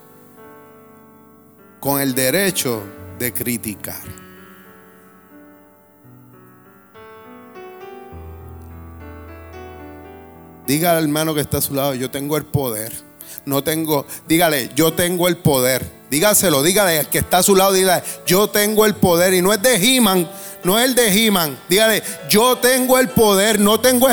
con 1.78 2.00
el 2.00 2.14
derecho 2.14 2.82
de 3.18 3.30
criticar. 3.34 4.00
Diga 10.66 10.96
al 10.96 11.04
hermano 11.04 11.34
que 11.34 11.42
está 11.42 11.58
a 11.58 11.60
su 11.60 11.74
lado, 11.74 11.94
yo 11.94 12.10
tengo 12.10 12.38
el 12.38 12.46
poder. 12.46 12.94
No 13.44 13.62
tengo, 13.62 14.06
dígale, 14.26 14.70
yo 14.74 14.94
tengo 14.94 15.28
el 15.28 15.36
poder. 15.36 15.86
Dígaselo, 16.10 16.62
dígale 16.62 16.98
al 16.98 17.10
que 17.10 17.18
está 17.18 17.38
a 17.38 17.42
su 17.42 17.54
lado, 17.54 17.74
dígale, 17.74 18.02
yo 18.24 18.48
tengo 18.48 18.86
el 18.86 18.94
poder. 18.94 19.34
Y 19.34 19.42
no 19.42 19.52
es 19.52 19.60
de 19.60 19.74
He-Man, 19.74 20.26
no 20.64 20.78
el 20.78 20.94
de 20.94 21.08
He-Man. 21.08 21.58
Dígale, 21.68 22.02
yo 22.28 22.56
tengo 22.58 22.98
el 22.98 23.08
poder, 23.08 23.58
no 23.58 23.80
tengo, 23.80 24.08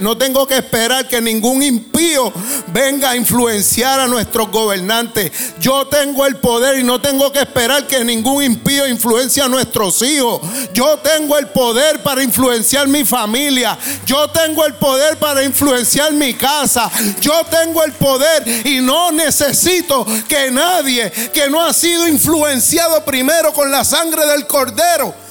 no 0.00 0.18
tengo 0.18 0.46
que 0.46 0.56
esperar 0.56 1.06
que 1.08 1.20
ningún 1.20 1.62
impío 1.62 2.32
venga 2.68 3.10
a 3.10 3.16
influenciar 3.16 4.00
a 4.00 4.06
nuestros 4.06 4.50
gobernantes. 4.50 5.32
Yo 5.60 5.86
tengo 5.86 6.26
el 6.26 6.36
poder 6.36 6.78
y 6.78 6.82
no 6.82 7.00
tengo 7.00 7.30
que 7.32 7.40
esperar 7.40 7.86
que 7.86 8.04
ningún 8.04 8.42
impío 8.42 8.86
influencie 8.86 9.42
a 9.42 9.48
nuestros 9.48 10.02
hijos. 10.02 10.40
Yo 10.72 10.98
tengo 10.98 11.38
el 11.38 11.48
poder 11.48 12.02
para 12.02 12.22
influenciar 12.22 12.88
mi 12.88 13.04
familia. 13.04 13.78
Yo 14.04 14.28
tengo 14.28 14.66
el 14.66 14.74
poder 14.74 15.16
para 15.18 15.44
influenciar 15.44 16.12
mi 16.12 16.34
casa. 16.34 16.90
Yo 17.20 17.42
tengo 17.50 17.82
el 17.84 17.92
poder 17.92 18.66
y 18.66 18.80
no 18.80 19.12
necesito 19.12 20.06
que 20.28 20.50
nadie 20.50 21.10
que 21.32 21.48
no 21.48 21.62
ha 21.64 21.72
sido 21.72 22.08
influenciado 22.08 23.04
primero 23.04 23.52
con 23.52 23.70
la 23.70 23.84
sangre 23.84 24.26
del 24.26 24.46
cordero 24.46 25.23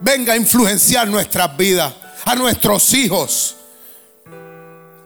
venga 0.00 0.32
a 0.32 0.36
influenciar 0.36 1.08
nuestras 1.08 1.56
vidas, 1.56 1.92
a 2.24 2.34
nuestros 2.34 2.92
hijos, 2.94 3.56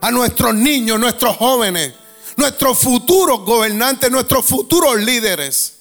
a 0.01 0.11
nuestros 0.11 0.55
niños, 0.55 0.99
nuestros 0.99 1.37
jóvenes, 1.37 1.95
nuestros 2.37 2.79
futuros 2.79 3.45
gobernantes, 3.45 4.11
nuestros 4.11 4.45
futuros 4.45 4.97
líderes. 5.01 5.77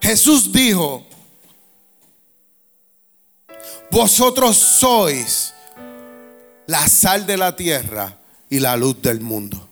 Jesús 0.00 0.52
dijo, 0.52 1.06
vosotros 3.90 4.56
sois 4.56 5.54
la 6.66 6.86
sal 6.88 7.26
de 7.26 7.36
la 7.36 7.56
tierra 7.56 8.18
y 8.50 8.60
la 8.60 8.76
luz 8.76 9.00
del 9.00 9.20
mundo. 9.20 9.68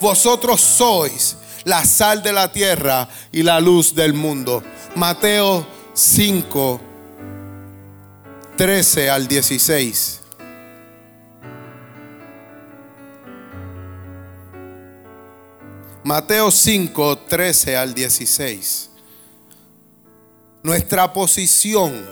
Vosotros 0.00 0.60
sois 0.60 1.36
la 1.64 1.84
sal 1.84 2.22
de 2.22 2.32
la 2.32 2.50
tierra 2.50 3.08
y 3.30 3.42
la 3.42 3.60
luz 3.60 3.94
del 3.94 4.14
mundo. 4.14 4.62
Mateo 4.94 5.66
5, 5.94 6.80
13 8.56 9.10
al 9.10 9.28
16. 9.28 10.20
Mateo 16.04 16.50
5, 16.50 17.18
13 17.28 17.76
al 17.76 17.94
16. 17.94 18.90
Nuestra 20.64 21.12
posición 21.12 22.06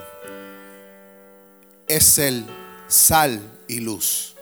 es 1.86 2.18
el 2.18 2.46
sal 2.86 3.40
y 3.68 3.80
luz. 3.80 4.36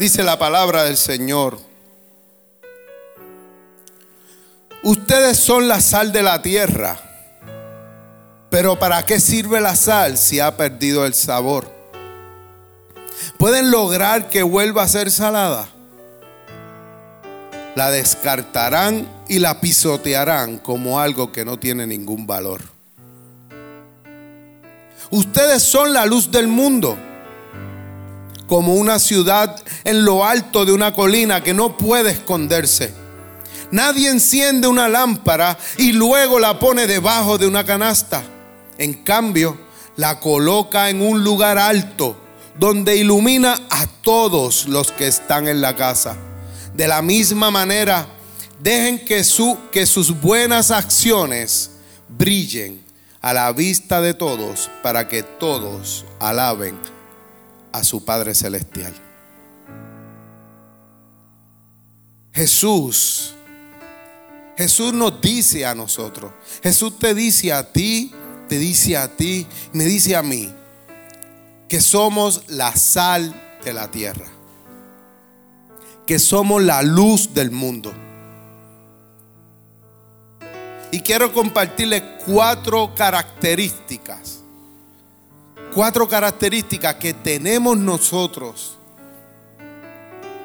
Dice 0.00 0.22
la 0.22 0.38
palabra 0.38 0.84
del 0.84 0.96
Señor. 0.96 1.58
Ustedes 4.82 5.36
son 5.36 5.68
la 5.68 5.82
sal 5.82 6.10
de 6.10 6.22
la 6.22 6.40
tierra, 6.40 6.98
pero 8.48 8.78
¿para 8.78 9.04
qué 9.04 9.20
sirve 9.20 9.60
la 9.60 9.76
sal 9.76 10.16
si 10.16 10.40
ha 10.40 10.56
perdido 10.56 11.04
el 11.04 11.12
sabor? 11.12 11.70
¿Pueden 13.36 13.70
lograr 13.70 14.30
que 14.30 14.42
vuelva 14.42 14.84
a 14.84 14.88
ser 14.88 15.10
salada? 15.10 15.68
La 17.74 17.90
descartarán 17.90 19.06
y 19.28 19.38
la 19.38 19.60
pisotearán 19.60 20.56
como 20.56 20.98
algo 20.98 21.30
que 21.30 21.44
no 21.44 21.58
tiene 21.58 21.86
ningún 21.86 22.26
valor. 22.26 22.62
Ustedes 25.10 25.62
son 25.62 25.92
la 25.92 26.06
luz 26.06 26.30
del 26.30 26.46
mundo 26.46 26.96
como 28.50 28.74
una 28.74 28.98
ciudad 28.98 29.62
en 29.84 30.04
lo 30.04 30.24
alto 30.24 30.64
de 30.64 30.72
una 30.72 30.92
colina 30.92 31.42
que 31.42 31.54
no 31.54 31.76
puede 31.76 32.12
esconderse. 32.12 32.92
Nadie 33.70 34.10
enciende 34.10 34.66
una 34.66 34.88
lámpara 34.88 35.56
y 35.78 35.92
luego 35.92 36.38
la 36.38 36.58
pone 36.58 36.86
debajo 36.86 37.38
de 37.38 37.46
una 37.46 37.64
canasta. 37.64 38.22
En 38.78 38.94
cambio, 39.04 39.56
la 39.96 40.18
coloca 40.18 40.90
en 40.90 41.02
un 41.02 41.22
lugar 41.22 41.58
alto 41.58 42.16
donde 42.58 42.96
ilumina 42.96 43.58
a 43.70 43.86
todos 43.86 44.66
los 44.66 44.92
que 44.92 45.06
están 45.06 45.48
en 45.48 45.60
la 45.60 45.76
casa. 45.76 46.16
De 46.74 46.88
la 46.88 47.00
misma 47.00 47.50
manera, 47.50 48.06
dejen 48.60 49.04
que, 49.04 49.24
su, 49.24 49.56
que 49.70 49.86
sus 49.86 50.20
buenas 50.20 50.70
acciones 50.70 51.70
brillen 52.08 52.82
a 53.20 53.32
la 53.32 53.52
vista 53.52 54.00
de 54.00 54.14
todos 54.14 54.70
para 54.82 55.08
que 55.08 55.22
todos 55.22 56.04
alaben 56.18 56.78
a 57.72 57.84
su 57.84 58.04
Padre 58.04 58.34
Celestial. 58.34 58.94
Jesús, 62.32 63.34
Jesús 64.56 64.92
nos 64.92 65.20
dice 65.20 65.66
a 65.66 65.74
nosotros, 65.74 66.32
Jesús 66.62 66.98
te 66.98 67.14
dice 67.14 67.52
a 67.52 67.72
ti, 67.72 68.12
te 68.48 68.58
dice 68.58 68.96
a 68.96 69.16
ti, 69.16 69.46
me 69.72 69.84
dice 69.84 70.14
a 70.14 70.22
mí, 70.22 70.52
que 71.68 71.80
somos 71.80 72.44
la 72.48 72.74
sal 72.76 73.34
de 73.64 73.72
la 73.72 73.90
tierra, 73.90 74.26
que 76.06 76.18
somos 76.18 76.62
la 76.62 76.82
luz 76.82 77.34
del 77.34 77.50
mundo. 77.50 77.92
Y 80.92 81.00
quiero 81.00 81.32
compartirle 81.32 82.16
cuatro 82.26 82.92
características. 82.96 84.40
Cuatro 85.72 86.08
características 86.08 86.96
que 86.96 87.14
tenemos 87.14 87.78
nosotros 87.78 88.79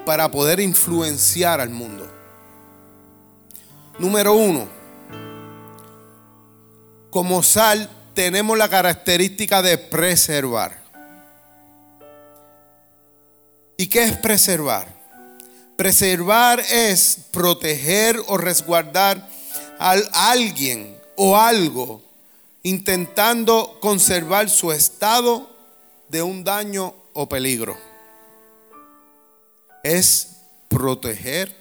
para 0.05 0.29
poder 0.29 0.59
influenciar 0.59 1.59
al 1.59 1.69
mundo. 1.69 2.09
Número 3.97 4.33
uno, 4.33 4.67
como 7.09 7.41
sal 7.43 7.89
tenemos 8.13 8.57
la 8.57 8.69
característica 8.69 9.61
de 9.61 9.77
preservar. 9.77 10.83
¿Y 13.77 13.87
qué 13.87 14.03
es 14.03 14.17
preservar? 14.17 14.93
Preservar 15.75 16.59
es 16.59 17.17
proteger 17.31 18.21
o 18.27 18.37
resguardar 18.37 19.27
a 19.79 20.31
alguien 20.31 20.97
o 21.15 21.37
algo 21.37 22.01
intentando 22.63 23.77
conservar 23.79 24.49
su 24.49 24.71
estado 24.71 25.49
de 26.09 26.23
un 26.23 26.43
daño 26.43 26.95
o 27.13 27.29
peligro. 27.29 27.77
Es 29.85 30.37
proteger, 30.67 31.55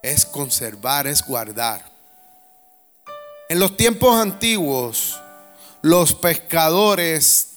es 0.00 0.24
conservar, 0.24 1.08
es 1.08 1.26
guardar. 1.26 1.84
En 3.48 3.58
los 3.58 3.76
tiempos 3.76 4.14
antiguos, 4.14 5.20
los 5.82 6.14
pescadores 6.14 7.54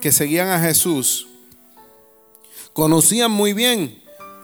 que 0.00 0.12
seguían 0.12 0.46
a 0.46 0.60
Jesús 0.60 1.26
conocían 2.72 3.32
muy 3.32 3.52
bien 3.52 4.00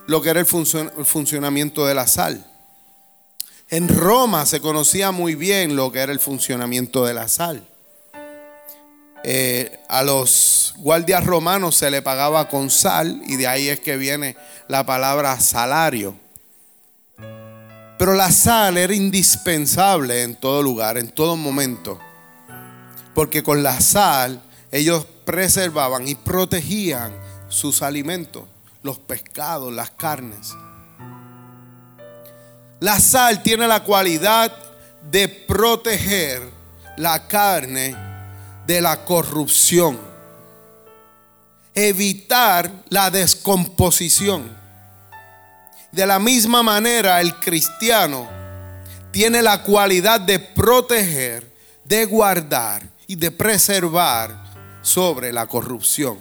lo 0.09 0.21
que 0.21 0.31
era 0.31 0.41
el, 0.41 0.47
funcionamiento 0.47 1.87
de 1.87 1.95
la 1.95 2.09
sal. 2.09 2.45
En 3.69 3.87
Roma 3.87 4.47
se 4.47 4.61
conocía 4.61 5.13
muy 5.13 5.37
bien 5.37 5.77
lo 5.77 5.93
que 5.93 6.01
era 6.01 6.11
el 6.11 6.19
funcionamiento 6.19 7.05
de 7.05 7.15
la 7.15 7.29
sal. 7.29 7.69
Eh, 9.25 9.81
a 9.89 10.03
los 10.03 10.75
guardias 10.79 11.25
romanos 11.25 11.77
se 11.77 11.91
le 11.91 12.03
pagaba 12.03 12.49
con 12.49 12.71
sal 12.71 13.21
y 13.27 13.37
de 13.37 13.47
ahí 13.47 13.69
es 13.69 13.81
que 13.81 13.97
viene 13.97 14.37
la 14.69 14.87
palabra 14.87 15.39
salario. 15.41 16.17
Pero 17.99 18.15
la 18.15 18.31
sal 18.31 18.79
era 18.79 18.95
indispensable 18.95 20.23
en 20.23 20.37
todo 20.37 20.63
lugar, 20.63 20.99
en 20.99 21.11
todo 21.11 21.37
momento. 21.37 21.99
Porque 23.13 23.43
con 23.43 23.63
la 23.65 23.81
sal 23.81 24.41
ellos 24.71 25.05
preservaban 25.25 26.07
y 26.07 26.15
protegían 26.15 27.13
sus 27.49 27.83
alimentos, 27.83 28.45
los 28.83 28.99
pescados, 28.99 29.73
las 29.73 29.91
carnes. 29.91 30.55
La 32.81 33.01
sal 33.01 33.43
tiene 33.43 33.67
la 33.67 33.83
cualidad 33.83 34.55
de 35.11 35.29
proteger 35.29 36.43
la 36.97 37.27
carne 37.27 38.08
de 38.69 38.81
la 38.81 39.05
corrupción, 39.05 39.99
evitar 41.75 42.71
la 42.91 43.11
descomposición 43.11 44.57
de 45.91 46.07
la 46.07 46.19
misma 46.19 46.63
manera, 46.63 47.21
el 47.21 47.35
cristiano 47.37 48.29
tiene 49.11 49.41
la 49.41 49.63
cualidad 49.63 50.21
de 50.21 50.39
proteger, 50.39 51.51
de 51.85 52.05
guardar 52.05 52.87
y 53.07 53.17
de 53.17 53.31
preservar 53.31 54.39
sobre 54.83 55.33
la 55.33 55.47
corrupción 55.47 56.19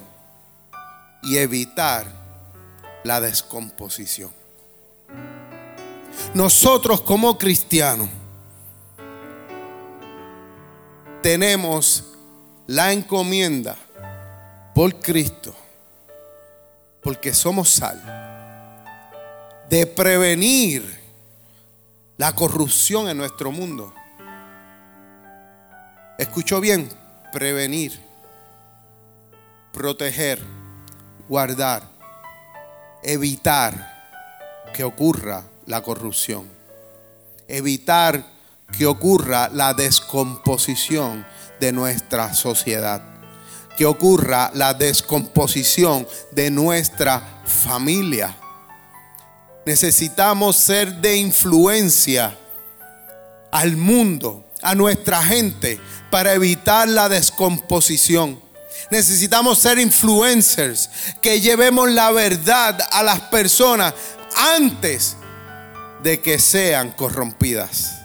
y 1.23 1.37
evitar 1.37 2.07
la 3.03 3.19
descomposición. 3.19 4.31
Nosotros 6.33 7.01
como 7.01 7.37
cristianos 7.37 8.09
tenemos 11.21 12.06
la 12.67 12.91
encomienda 12.91 13.77
por 14.75 14.99
Cristo, 14.99 15.55
porque 17.01 17.33
somos 17.33 17.69
sal 17.69 18.03
de 19.69 19.87
prevenir 19.87 20.99
la 22.17 22.33
corrupción 22.35 23.07
en 23.07 23.17
nuestro 23.17 23.51
mundo. 23.51 23.93
Escucho 26.17 26.59
bien, 26.59 26.89
prevenir, 27.31 27.97
proteger, 29.71 30.41
guardar, 31.29 31.83
evitar 33.01 33.95
que 34.73 34.83
ocurra 34.83 35.43
la 35.67 35.81
corrupción, 35.81 36.49
evitar 37.47 38.25
que 38.77 38.85
ocurra 38.85 39.49
la 39.53 39.73
descomposición 39.73 41.25
de 41.59 41.71
nuestra 41.71 42.33
sociedad, 42.33 43.01
que 43.77 43.85
ocurra 43.85 44.51
la 44.53 44.73
descomposición 44.73 46.07
de 46.31 46.49
nuestra 46.51 47.41
familia 47.45 48.35
necesitamos 49.67 50.55
ser 50.55 50.95
de 50.95 51.17
influencia 51.17 52.33
al 53.51 53.75
mundo, 53.75 54.45
a 54.61 54.73
nuestra 54.73 55.21
gente, 55.21 55.77
para 56.09 56.33
evitar 56.33 56.87
la 56.87 57.09
descomposición. 57.09 58.39
Necesitamos 58.89 59.59
ser 59.59 59.77
influencers, 59.77 60.89
que 61.21 61.41
llevemos 61.41 61.91
la 61.91 62.11
verdad 62.11 62.79
a 62.91 63.03
las 63.03 63.19
personas 63.19 63.93
antes 64.55 65.17
de 66.01 66.21
que 66.21 66.39
sean 66.39 66.91
corrompidas. 66.91 67.96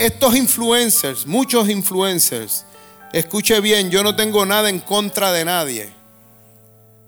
Estos 0.00 0.34
influencers, 0.34 1.26
muchos 1.26 1.68
influencers, 1.68 2.64
escuche 3.12 3.60
bien, 3.60 3.90
yo 3.90 4.02
no 4.02 4.16
tengo 4.16 4.46
nada 4.46 4.70
en 4.70 4.80
contra 4.80 5.30
de 5.30 5.44
nadie. 5.44 5.92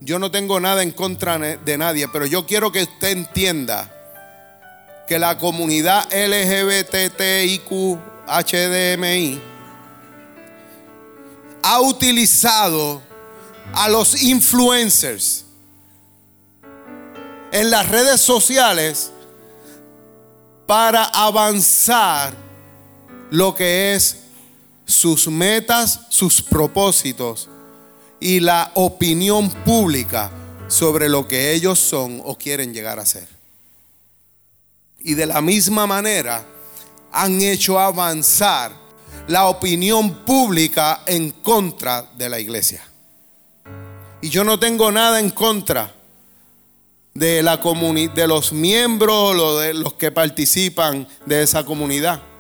Yo 0.01 0.19
no 0.19 0.31
tengo 0.31 0.61
nada 0.61 0.83
en 0.83 0.91
contra 0.91 1.39
de 1.39 1.79
nadie, 1.79 2.07
pero 2.09 2.27
yo 2.27 2.45
quiero 2.45 2.71
que 2.71 2.83
usted 2.83 3.13
entienda 3.13 3.91
que 5.09 5.19
la 5.19 5.39
comunidad 5.39 6.07
LGBTIQ 6.13 7.99
HDMI 8.27 9.41
ha 11.63 11.81
utilizado 11.81 13.01
a 13.73 13.89
los 13.89 14.23
influencers 14.23 15.47
en 17.53 17.71
las 17.71 17.89
redes 17.89 18.21
sociales 18.21 19.11
para 20.67 21.05
avanzar 21.05 22.42
lo 23.33 23.55
que 23.55 23.95
es 23.95 24.25
sus 24.85 25.27
metas, 25.27 26.01
sus 26.11 26.43
propósitos 26.43 27.49
y 28.21 28.41
la 28.41 28.71
opinión 28.75 29.49
pública 29.65 30.31
sobre 30.69 31.09
lo 31.09 31.27
que 31.27 31.53
ellos 31.55 31.79
son 31.79 32.21
o 32.27 32.37
quieren 32.37 32.75
llegar 32.75 32.99
a 32.99 33.07
ser. 33.07 33.27
Y 35.01 35.15
de 35.15 35.25
la 35.25 35.41
misma 35.41 35.87
manera 35.87 36.45
han 37.11 37.41
hecho 37.41 37.81
avanzar 37.81 38.71
la 39.29 39.47
opinión 39.47 40.27
pública 40.27 41.03
en 41.07 41.31
contra 41.31 42.03
de 42.03 42.29
la 42.29 42.39
iglesia. 42.39 42.85
Y 44.21 44.29
yo 44.29 44.45
no 44.45 44.59
tengo 44.59 44.93
nada 44.93 45.19
en 45.19 45.31
contra 45.31 45.95
de 47.15 47.43
la 47.43 47.57
de 47.57 48.27
los 48.29 48.53
miembros 48.53 49.41
o 49.41 49.59
de 49.59 49.73
los 49.73 49.95
que 49.95 50.13
participan 50.13 51.09
de 51.25 51.43
esa 51.43 51.65
comunidad. 51.65 52.32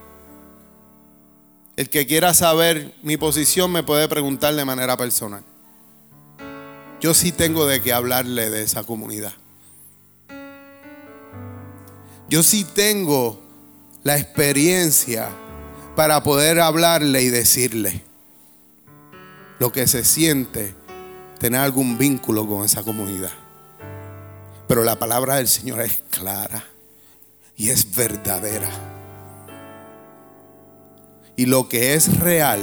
El 1.76 1.88
que 1.88 2.06
quiera 2.06 2.35
saber 2.35 2.94
mi 3.02 3.16
posición 3.16 3.72
me 3.72 3.82
puede 3.82 4.08
preguntar 4.08 4.54
de 4.54 4.64
manera 4.64 4.96
personal 4.96 5.42
yo 7.02 7.14
sí 7.14 7.32
tengo 7.32 7.66
de 7.66 7.82
qué 7.82 7.92
hablarle 7.92 8.48
de 8.48 8.62
esa 8.62 8.85
comunidad. 8.85 9.32
Yo 12.28 12.44
sí 12.44 12.62
tengo 12.62 13.42
la 14.04 14.16
experiencia 14.16 15.28
para 15.96 16.22
poder 16.22 16.61
hablarle 16.61 17.22
y 17.22 17.28
decirle 17.28 18.04
lo 19.58 19.72
que 19.72 19.88
se 19.88 20.04
siente 20.04 20.76
tener 21.40 21.61
algún 21.61 21.98
vínculo 21.98 22.46
con 22.46 22.64
esa 22.64 22.85
comunidad. 22.85 23.32
Pero 24.68 24.85
la 24.85 24.96
palabra 24.96 25.37
del 25.37 25.48
Señor 25.48 25.80
es 25.80 26.00
clara 26.08 26.64
y 27.56 27.70
es 27.70 27.96
verdadera. 27.96 28.91
Y 31.42 31.46
lo 31.46 31.68
que 31.68 31.94
es 31.94 32.20
real 32.20 32.61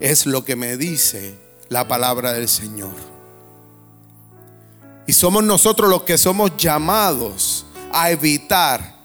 es 0.00 0.24
lo 0.24 0.46
que 0.46 0.56
me 0.56 0.78
dice 0.78 1.38
la 1.68 1.86
palabra 1.86 2.32
del 2.32 2.48
Señor. 2.48 2.94
Y 5.06 5.12
somos 5.12 5.44
nosotros 5.44 5.90
los 5.90 6.04
que 6.04 6.16
somos 6.16 6.56
llamados 6.56 7.66
a 7.92 8.10
evitar 8.10 8.96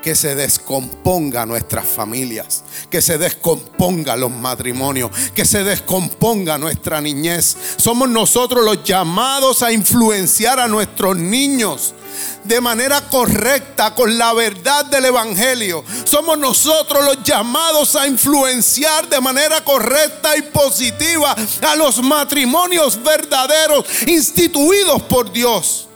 que 0.00 0.14
se 0.14 0.36
descomponga 0.36 1.44
nuestras 1.44 1.86
familias, 1.86 2.62
que 2.88 3.02
se 3.02 3.18
descomponga 3.18 4.14
los 4.14 4.30
matrimonios, 4.30 5.10
que 5.34 5.44
se 5.44 5.64
descomponga 5.64 6.56
nuestra 6.56 7.00
niñez. 7.00 7.56
Somos 7.78 8.08
nosotros 8.10 8.64
los 8.64 8.84
llamados 8.84 9.64
a 9.64 9.72
influenciar 9.72 10.60
a 10.60 10.68
nuestros 10.68 11.16
niños 11.16 11.96
de 12.44 12.60
manera 12.60 13.00
correcta 13.08 13.94
con 13.94 14.16
la 14.16 14.32
verdad 14.32 14.84
del 14.86 15.06
Evangelio. 15.06 15.84
Somos 16.04 16.38
nosotros 16.38 17.04
los 17.04 17.22
llamados 17.22 17.96
a 17.96 18.06
influenciar 18.06 19.08
de 19.08 19.20
manera 19.20 19.62
correcta 19.64 20.36
y 20.36 20.42
positiva 20.42 21.34
a 21.62 21.76
los 21.76 22.02
matrimonios 22.02 23.02
verdaderos 23.02 23.84
instituidos 24.06 25.02
por 25.02 25.30
Dios. 25.32 25.88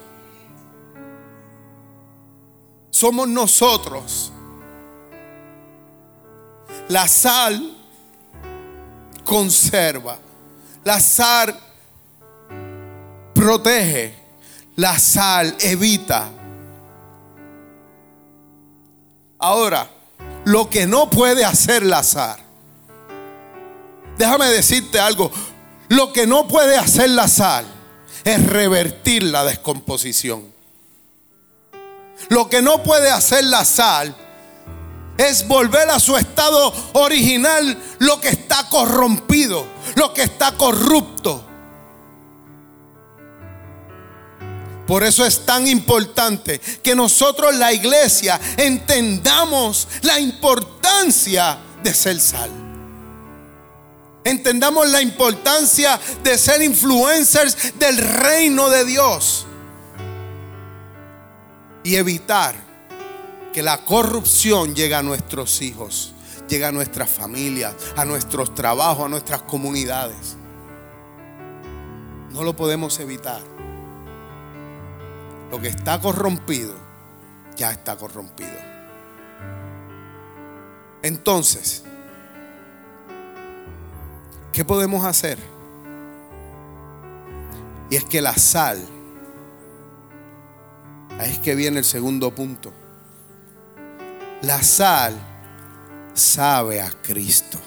somos 2.97 3.29
nosotros. 3.29 4.33
La 6.89 7.07
sal 7.07 7.77
conserva, 9.23 10.19
la 10.83 10.99
sal 10.99 11.61
protege, 13.35 14.15
la 14.77 14.99
sal 14.99 15.57
evita. 15.61 16.31
Ahora, 19.39 19.89
lo 20.45 20.71
que 20.71 20.87
no 20.87 21.11
puede 21.11 21.45
hacer 21.45 21.85
la 21.85 22.03
sal, 22.03 22.39
déjame 24.17 24.47
decirte 24.47 25.01
algo, 25.01 25.31
lo 25.89 26.13
que 26.13 26.27
no 26.27 26.47
puede 26.49 26.77
hacer 26.77 27.11
la 27.11 27.29
sal 27.29 27.67
es 28.25 28.45
revertir 28.47 29.23
la 29.23 29.45
descomposición. 29.45 30.55
Lo 32.29 32.49
que 32.49 32.63
no 32.63 32.83
puede 32.83 33.11
hacer 33.11 33.45
la 33.45 33.65
sal 33.65 34.15
es 35.17 35.47
volver 35.47 35.89
a 35.91 36.01
su 36.01 36.17
estado 36.17 36.73
original 36.95 37.79
lo 37.99 38.21
que 38.21 38.29
está 38.29 38.69
corrompido, 38.69 39.67
lo 39.95 40.13
que 40.13 40.23
está 40.23 40.53
corrupto. 40.53 41.45
Por 44.87 45.03
eso 45.03 45.25
es 45.27 45.45
tan 45.45 45.67
importante 45.67 46.61
que 46.61 46.95
nosotros 46.95 47.55
la 47.57 47.73
iglesia 47.73 48.41
entendamos 48.57 49.89
la 50.03 50.21
importancia 50.21 51.59
de 51.83 51.93
ser 51.93 52.21
sal. 52.21 52.51
Entendamos 54.23 54.89
la 54.89 55.03
importancia 55.03 56.01
de 56.23 56.39
ser 56.39 56.63
influencers 56.63 57.79
del 57.79 57.97
reino 57.97 58.69
de 58.69 58.85
Dios 58.85 59.47
y 61.83 61.97
evitar 61.97 62.57
que 63.53 63.63
la 63.63 63.85
corrupción 63.85 64.75
llegue 64.75 64.95
a 64.95 65.03
nuestros 65.03 65.63
hijos, 65.63 66.13
llegue 66.49 66.65
a 66.65 66.73
nuestras 66.73 67.09
familias, 67.09 67.75
a 67.97 68.05
nuestros 68.05 68.55
trabajos, 68.55 69.07
a 69.07 69.09
nuestras 69.09 69.43
comunidades. 69.43 70.37
No 72.31 72.43
lo 72.43 72.55
podemos 72.55 72.99
evitar. 72.99 73.56
Lo 75.51 75.61
que 75.61 75.69
está 75.69 76.01
corrompido, 76.01 76.75
ya 77.57 77.71
está 77.71 77.97
corrompido. 77.97 78.57
Entonces, 81.03 81.85
¿qué 84.53 84.65
podemos 84.65 85.05
hacer? 85.05 85.39
Y 87.91 87.97
es 87.97 88.05
que 88.05 88.21
la 88.21 88.35
sal 88.35 88.85
Ahí 91.19 91.31
es 91.31 91.39
que 91.39 91.55
viene 91.55 91.79
el 91.79 91.85
segundo 91.85 92.35
punto. 92.35 92.73
La 94.43 94.63
sal 94.63 95.15
sabe 96.15 96.83
a 96.83 96.91
Cristo. 96.91 97.59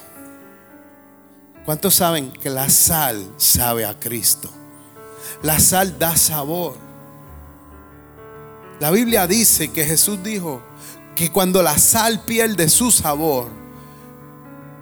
¿Cuántos 1.64 1.96
saben 1.96 2.32
que 2.32 2.48
la 2.48 2.70
sal 2.70 3.34
sabe 3.36 3.84
a 3.84 3.98
Cristo? 3.98 4.50
La 5.42 5.58
sal 5.58 5.98
da 5.98 6.16
sabor. 6.16 6.89
La 8.80 8.90
Biblia 8.90 9.26
dice 9.26 9.68
que 9.68 9.84
Jesús 9.84 10.22
dijo 10.22 10.62
que 11.14 11.30
cuando 11.30 11.62
la 11.62 11.78
sal 11.78 12.22
pierde 12.24 12.70
su 12.70 12.90
sabor, 12.90 13.48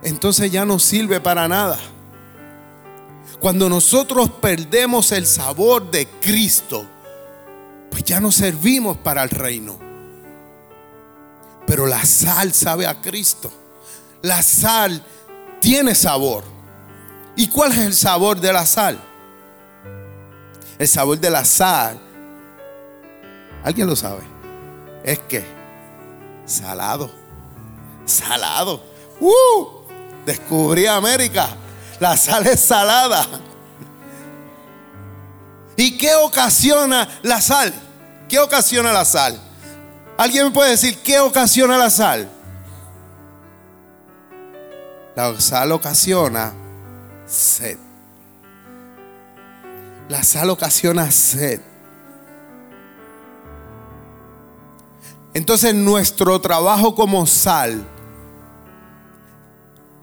entonces 0.05 0.53
ya 0.53 0.65
no 0.65 0.79
sirve 0.79 1.21
para 1.21 1.49
nada. 1.49 1.79
Cuando 3.41 3.69
nosotros 3.69 4.31
perdemos 4.41 5.11
el 5.11 5.27
sabor 5.27 5.91
de 5.91 6.07
Cristo, 6.21 6.87
pues 7.91 8.05
ya 8.05 8.21
no 8.21 8.31
servimos 8.31 8.97
para 8.99 9.25
el 9.25 9.31
reino. 9.31 9.79
Pero 11.67 11.87
la 11.87 12.05
sal 12.05 12.55
sabe 12.55 12.87
a 12.87 13.01
Cristo. 13.01 13.51
La 14.23 14.43
sal 14.43 15.03
tiene 15.61 15.95
sabor. 15.97 16.45
¿Y 17.37 17.49
cuál 17.49 17.73
es 17.73 17.79
el 17.79 17.95
sabor 17.95 18.41
de 18.41 18.53
la 18.53 18.65
sal? 18.65 18.99
El 20.79 20.87
sabor 20.89 21.19
de 21.19 21.31
la 21.31 21.45
sal, 21.45 22.01
¿alguien 23.69 23.87
lo 23.87 23.95
sabe? 23.95 24.23
Es 25.05 25.19
que 25.19 25.45
salado, 26.47 27.11
salado. 28.07 28.83
¡Uh! 29.21 29.67
Descubrí 30.25 30.87
América. 30.87 31.51
La 32.01 32.17
sal 32.17 32.47
es 32.47 32.61
salada. 32.61 33.27
¿Y 35.77 35.99
qué 35.99 36.15
ocasiona 36.15 37.21
la 37.23 37.43
sal? 37.43 37.75
¿Qué 38.27 38.39
ocasiona 38.39 38.91
la 38.91 39.05
sal? 39.05 39.39
¿Alguien 40.17 40.47
me 40.47 40.51
puede 40.51 40.71
decir 40.71 41.03
qué 41.03 41.21
ocasiona 41.21 41.77
la 41.77 41.91
sal? 41.91 42.27
La 45.15 45.39
sal 45.39 45.73
ocasiona 45.73 46.55
sed. 47.27 47.77
La 50.09 50.23
sal 50.23 50.49
ocasiona 50.49 51.11
sed. 51.11 51.68
Entonces 55.39 55.73
nuestro 55.73 56.41
trabajo 56.41 56.97
como 56.97 57.25
sal 57.25 57.87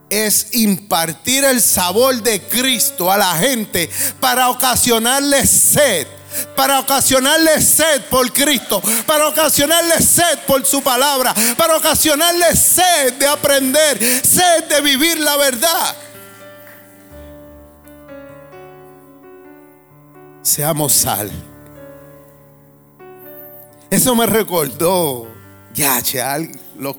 es 0.10 0.48
impartir 0.54 1.44
el 1.44 1.62
sabor 1.62 2.24
de 2.24 2.42
Cristo 2.42 3.12
a 3.12 3.18
la 3.18 3.36
gente 3.36 3.90
para 4.22 4.50
ocasionarle 4.50 5.46
sed. 5.46 6.08
Para 6.56 6.80
ocasionarle 6.80 7.62
sed 7.62 8.04
por 8.10 8.32
Cristo, 8.32 8.82
para 9.06 9.28
ocasionarle 9.28 10.02
sed 10.02 10.40
por 10.48 10.66
su 10.66 10.82
palabra, 10.82 11.34
para 11.58 11.76
ocasionarle 11.76 12.56
sed 12.56 13.14
de 13.16 13.28
aprender, 13.28 14.00
sed 14.26 14.64
de 14.70 14.80
vivir 14.80 15.20
la 15.20 15.36
verdad. 15.36 15.96
Seamos 20.42 20.94
sal. 20.94 21.30
Eso 23.90 24.16
me 24.16 24.26
recordó, 24.26 25.28
ya, 25.74 26.02
che, 26.02 26.22
lo, 26.78 26.98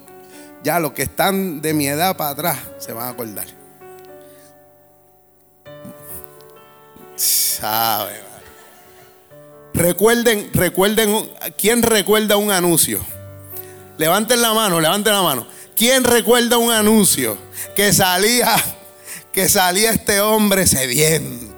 ya 0.62 0.78
los 0.78 0.92
que 0.92 1.02
están 1.02 1.60
de 1.60 1.74
mi 1.74 1.88
edad 1.88 2.16
para 2.16 2.30
atrás 2.30 2.58
se 2.78 2.92
van 2.92 3.08
a 3.08 3.10
acordar. 3.10 3.46
Sabe. 7.16 8.20
Recuerden, 9.74 10.50
recuerden, 10.54 11.30
¿quién 11.58 11.82
recuerda 11.82 12.36
un 12.36 12.50
anuncio? 12.50 13.00
Levanten 13.98 14.40
la 14.40 14.54
mano, 14.54 14.80
levanten 14.80 15.12
la 15.12 15.22
mano. 15.22 15.46
¿Quién 15.74 16.04
recuerda 16.04 16.56
un 16.56 16.70
anuncio 16.70 17.36
que 17.74 17.92
salía, 17.92 18.54
que 19.32 19.48
salía 19.48 19.90
este 19.90 20.20
hombre 20.20 20.66
sediento? 20.66 21.55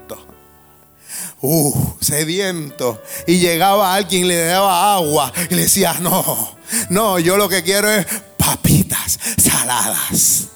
Uh, 1.41 1.95
sediento. 2.01 3.03
Y 3.27 3.39
llegaba 3.39 3.95
alguien, 3.95 4.27
le 4.27 4.45
daba 4.45 4.95
agua 4.95 5.33
y 5.51 5.55
le 5.55 5.63
decía, 5.63 5.95
no, 6.01 6.57
no, 6.91 7.19
yo 7.19 7.37
lo 7.37 7.49
que 7.49 7.63
quiero 7.63 7.91
es 7.91 8.07
papitas 8.37 9.19
saladas. 9.37 10.49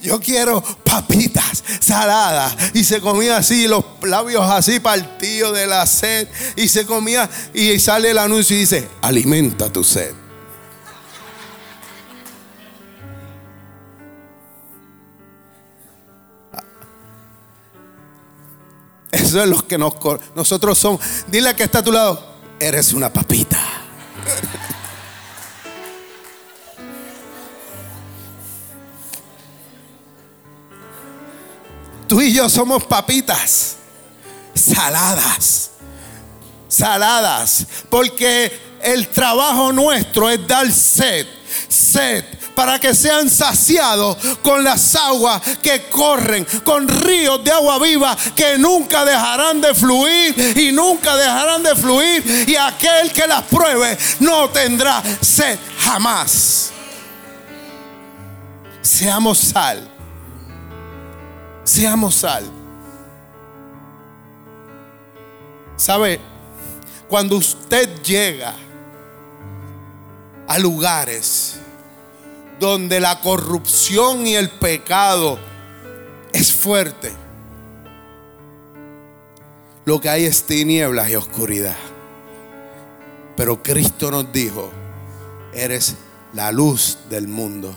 Yo 0.00 0.20
quiero 0.20 0.62
papitas 0.84 1.64
saladas. 1.80 2.54
Y 2.74 2.84
se 2.84 3.00
comía 3.00 3.38
así, 3.38 3.66
los 3.66 3.84
labios 4.02 4.48
así 4.48 4.78
partidos 4.78 5.56
de 5.56 5.66
la 5.66 5.84
sed. 5.86 6.28
Y 6.54 6.68
se 6.68 6.86
comía, 6.86 7.28
y 7.52 7.78
sale 7.80 8.12
el 8.12 8.18
anuncio 8.18 8.56
y 8.56 8.60
dice, 8.60 8.88
alimenta 9.02 9.72
tu 9.72 9.82
sed. 9.82 10.14
Eso 19.28 19.42
es 19.42 19.62
que 19.64 19.76
nos, 19.76 19.92
nosotros 20.34 20.78
somos. 20.78 21.02
Dile 21.26 21.54
que 21.54 21.64
está 21.64 21.80
a 21.80 21.82
tu 21.82 21.92
lado, 21.92 22.24
eres 22.58 22.94
una 22.94 23.12
papita. 23.12 23.58
Tú 32.06 32.22
y 32.22 32.32
yo 32.32 32.48
somos 32.48 32.84
papitas 32.84 33.76
saladas. 34.54 35.72
Saladas. 36.66 37.66
Porque 37.90 38.50
el 38.82 39.08
trabajo 39.08 39.74
nuestro 39.74 40.30
es 40.30 40.46
dar 40.46 40.72
sed, 40.72 41.26
sed, 41.68 42.24
para 42.58 42.80
que 42.80 42.92
sean 42.92 43.30
saciados 43.30 44.16
con 44.42 44.64
las 44.64 44.96
aguas 44.96 45.40
que 45.62 45.88
corren, 45.88 46.44
con 46.64 46.88
ríos 46.88 47.44
de 47.44 47.52
agua 47.52 47.78
viva 47.78 48.16
que 48.34 48.58
nunca 48.58 49.04
dejarán 49.04 49.60
de 49.60 49.72
fluir 49.76 50.58
y 50.58 50.72
nunca 50.72 51.14
dejarán 51.14 51.62
de 51.62 51.76
fluir. 51.76 52.48
Y 52.48 52.56
aquel 52.56 53.12
que 53.12 53.28
las 53.28 53.44
pruebe 53.44 53.96
no 54.18 54.50
tendrá 54.50 55.00
sed 55.20 55.56
jamás. 55.78 56.72
Seamos 58.82 59.38
sal. 59.38 59.88
Seamos 61.62 62.16
sal. 62.16 62.44
¿Sabe? 65.76 66.20
Cuando 67.08 67.36
usted 67.36 68.02
llega 68.02 68.52
a 70.48 70.58
lugares 70.58 71.60
donde 72.58 73.00
la 73.00 73.20
corrupción 73.20 74.26
y 74.26 74.34
el 74.34 74.50
pecado 74.50 75.38
es 76.32 76.52
fuerte, 76.52 77.12
lo 79.84 80.00
que 80.00 80.08
hay 80.08 80.24
es 80.24 80.44
tinieblas 80.44 81.08
y 81.10 81.16
oscuridad. 81.16 81.76
Pero 83.36 83.62
Cristo 83.62 84.10
nos 84.10 84.32
dijo, 84.32 84.70
eres 85.52 85.94
la 86.32 86.52
luz 86.52 86.98
del 87.08 87.28
mundo. 87.28 87.74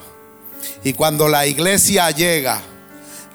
Y 0.83 0.93
cuando 0.93 1.27
la 1.27 1.45
iglesia 1.45 2.09
llega, 2.11 2.61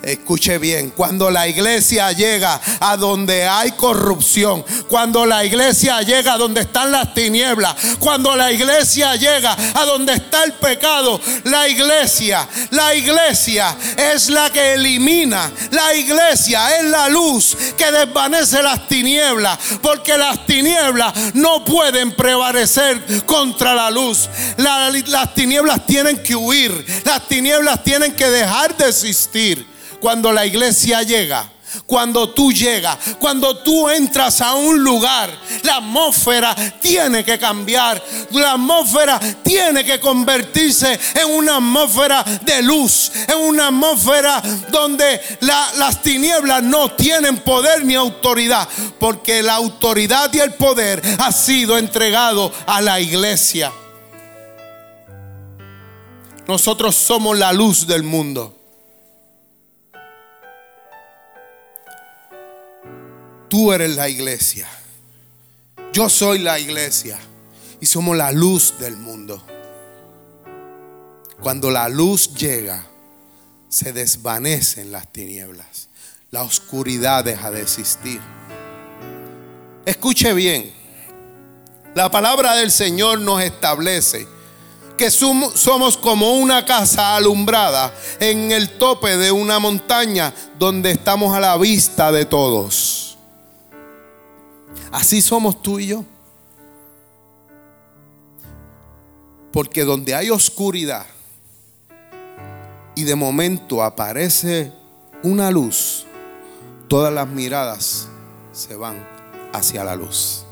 Escuche 0.06 0.58
bien, 0.58 0.90
cuando 0.90 1.32
la 1.32 1.48
iglesia 1.48 2.12
llega 2.12 2.60
a 2.78 2.96
donde 2.96 3.44
hay 3.44 3.72
corrupción, 3.72 4.64
cuando 4.86 5.26
la 5.26 5.44
iglesia 5.44 6.00
llega 6.02 6.34
a 6.34 6.38
donde 6.38 6.60
están 6.60 6.92
las 6.92 7.12
tinieblas, 7.12 7.74
cuando 7.98 8.36
la 8.36 8.52
iglesia 8.52 9.16
llega 9.16 9.56
a 9.74 9.84
donde 9.84 10.12
está 10.12 10.44
el 10.44 10.52
pecado, 10.52 11.20
la 11.42 11.66
iglesia, 11.66 12.48
la 12.70 12.94
iglesia 12.94 13.76
es 13.96 14.28
la 14.28 14.48
que 14.50 14.74
elimina, 14.74 15.50
la 15.72 15.92
iglesia 15.96 16.76
es 16.76 16.84
la 16.84 17.08
luz 17.08 17.56
que 17.76 17.90
desvanece 17.90 18.62
las 18.62 18.86
tinieblas, 18.86 19.58
porque 19.82 20.16
las 20.16 20.46
tinieblas 20.46 21.34
no 21.34 21.64
pueden 21.64 22.12
prevalecer 22.12 23.24
contra 23.26 23.74
la 23.74 23.90
luz. 23.90 24.28
las 24.56 25.34
tinieblas 25.34 25.84
tienen 25.84 26.22
que 26.22 26.36
huir, 26.36 26.86
las 27.04 27.26
tinieblas 27.26 27.82
tienen 27.82 28.14
que 28.14 28.30
dejar 28.30 28.76
de 28.76 28.88
existir 28.88 29.75
cuando 30.00 30.32
la 30.32 30.46
iglesia 30.46 31.02
llega. 31.02 31.52
Cuando 31.84 32.30
tú 32.30 32.52
llegas, 32.52 32.96
cuando 33.18 33.58
tú 33.58 33.88
entras 33.88 34.40
a 34.40 34.54
un 34.54 34.82
lugar, 34.82 35.30
la 35.62 35.76
atmósfera 35.76 36.54
tiene 36.80 37.24
que 37.24 37.38
cambiar. 37.38 38.02
La 38.30 38.52
atmósfera 38.52 39.20
tiene 39.42 39.84
que 39.84 40.00
convertirse 40.00 40.98
en 41.14 41.30
una 41.34 41.56
atmósfera 41.56 42.24
de 42.42 42.62
luz, 42.62 43.12
en 43.28 43.38
una 43.38 43.66
atmósfera 43.68 44.42
donde 44.70 45.20
las 45.40 46.02
tinieblas 46.02 46.62
no 46.62 46.92
tienen 46.92 47.38
poder 47.38 47.84
ni 47.84 47.94
autoridad, 47.94 48.66
porque 48.98 49.42
la 49.42 49.54
autoridad 49.54 50.32
y 50.32 50.38
el 50.38 50.54
poder 50.54 51.02
ha 51.18 51.32
sido 51.32 51.76
entregado 51.76 52.52
a 52.66 52.80
la 52.80 53.00
iglesia. 53.00 53.72
Nosotros 56.46 56.94
somos 56.94 57.36
la 57.36 57.52
luz 57.52 57.86
del 57.86 58.04
mundo. 58.04 58.55
Tú 63.48 63.72
eres 63.72 63.94
la 63.94 64.08
iglesia. 64.08 64.68
Yo 65.92 66.08
soy 66.08 66.38
la 66.38 66.58
iglesia. 66.58 67.18
Y 67.80 67.86
somos 67.86 68.16
la 68.16 68.32
luz 68.32 68.74
del 68.78 68.96
mundo. 68.96 69.42
Cuando 71.40 71.70
la 71.70 71.88
luz 71.88 72.34
llega, 72.34 72.86
se 73.68 73.92
desvanecen 73.92 74.90
las 74.90 75.12
tinieblas. 75.12 75.88
La 76.30 76.42
oscuridad 76.42 77.24
deja 77.24 77.50
de 77.50 77.62
existir. 77.62 78.20
Escuche 79.84 80.32
bien. 80.32 80.72
La 81.94 82.10
palabra 82.10 82.56
del 82.56 82.70
Señor 82.70 83.20
nos 83.20 83.42
establece 83.42 84.26
que 84.96 85.10
somos 85.10 85.96
como 85.98 86.32
una 86.32 86.64
casa 86.64 87.16
alumbrada 87.16 87.94
en 88.18 88.50
el 88.50 88.70
tope 88.78 89.16
de 89.16 89.30
una 89.30 89.58
montaña 89.58 90.34
donde 90.58 90.90
estamos 90.90 91.36
a 91.36 91.40
la 91.40 91.56
vista 91.58 92.10
de 92.10 92.24
todos. 92.24 93.05
Así 94.92 95.20
somos 95.20 95.62
tú 95.62 95.78
y 95.78 95.88
yo. 95.88 96.04
Porque 99.52 99.84
donde 99.84 100.14
hay 100.14 100.30
oscuridad 100.30 101.06
y 102.94 103.04
de 103.04 103.14
momento 103.14 103.82
aparece 103.82 104.72
una 105.22 105.50
luz, 105.50 106.06
todas 106.88 107.12
las 107.12 107.28
miradas 107.28 108.08
se 108.52 108.76
van 108.76 108.96
hacia 109.52 109.84
la 109.84 109.96
luz. 109.96 110.44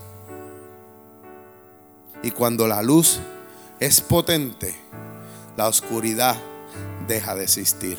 Y 2.22 2.30
cuando 2.30 2.66
la 2.66 2.82
luz 2.82 3.18
es 3.80 4.00
potente, 4.00 4.74
la 5.56 5.68
oscuridad 5.68 6.36
deja 7.06 7.34
de 7.34 7.44
existir. 7.44 7.98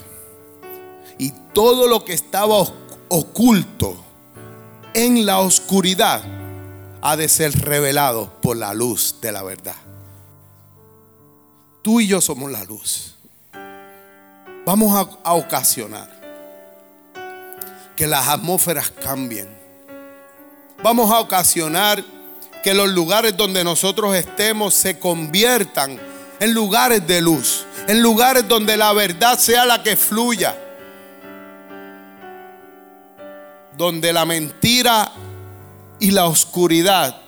Y 1.18 1.32
todo 1.54 1.88
lo 1.88 2.04
que 2.04 2.14
estaba 2.14 2.56
oculto 3.10 4.05
en 4.96 5.26
la 5.26 5.40
oscuridad 5.40 6.24
ha 7.02 7.18
de 7.18 7.28
ser 7.28 7.52
revelado 7.60 8.32
por 8.42 8.56
la 8.56 8.74
luz 8.74 9.18
de 9.22 9.34
la 9.34 9.44
verdad. 9.44 9.76
Tú 11.82 12.00
y 12.00 12.08
yo 12.08 12.22
somos 12.22 12.50
la 12.50 12.64
luz. 12.64 13.16
Vamos 14.66 15.08
a, 15.24 15.34
ocasionar 15.34 16.10
que 17.96 18.08
las 18.08 18.30
atmósferas 18.30 18.90
cambien. 18.90 19.50
Vamos 20.82 21.12
a 21.12 21.20
ocasionar 21.20 22.04
que 22.64 22.74
los 22.74 22.88
lugares 22.90 23.36
donde 23.36 23.66
nosotros 23.66 24.16
estemos 24.16 24.74
se 24.74 24.98
conviertan 24.98 26.00
en 26.40 26.54
lugares 26.54 27.06
de 27.06 27.20
luz, 27.22 27.66
en 27.90 28.02
lugares 28.02 28.48
donde 28.48 28.78
la 28.78 28.94
verdad 28.94 29.38
sea 29.38 29.66
la 29.66 29.84
que 29.84 29.98
fluya 29.98 30.58
donde 33.78 34.14
la 34.14 34.26
mentira 34.26 35.12
y 36.00 36.12
la 36.12 36.26
oscuridad 36.26 37.22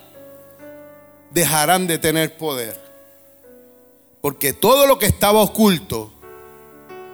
dejarán 1.30 1.86
de 1.86 1.98
tener 1.98 2.36
poder. 2.36 2.78
Porque 4.20 4.52
todo 4.52 4.86
lo 4.86 4.98
que 4.98 5.06
estaba 5.06 5.40
oculto 5.40 6.12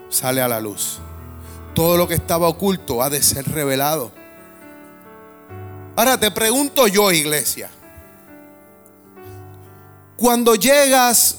sale 0.08 0.40
a 0.40 0.48
la 0.48 0.60
luz. 0.60 0.98
Todo 1.74 1.96
lo 1.96 2.06
que 2.06 2.14
estaba 2.14 2.48
oculto 2.48 3.02
ha 3.02 3.10
de 3.10 3.22
ser 3.22 3.50
revelado. 3.50 4.12
Ahora 5.96 6.18
te 6.18 6.30
pregunto 6.30 6.86
yo, 6.86 7.10
iglesia. 7.10 7.70
Cuando 10.16 10.54
llegas 10.54 11.38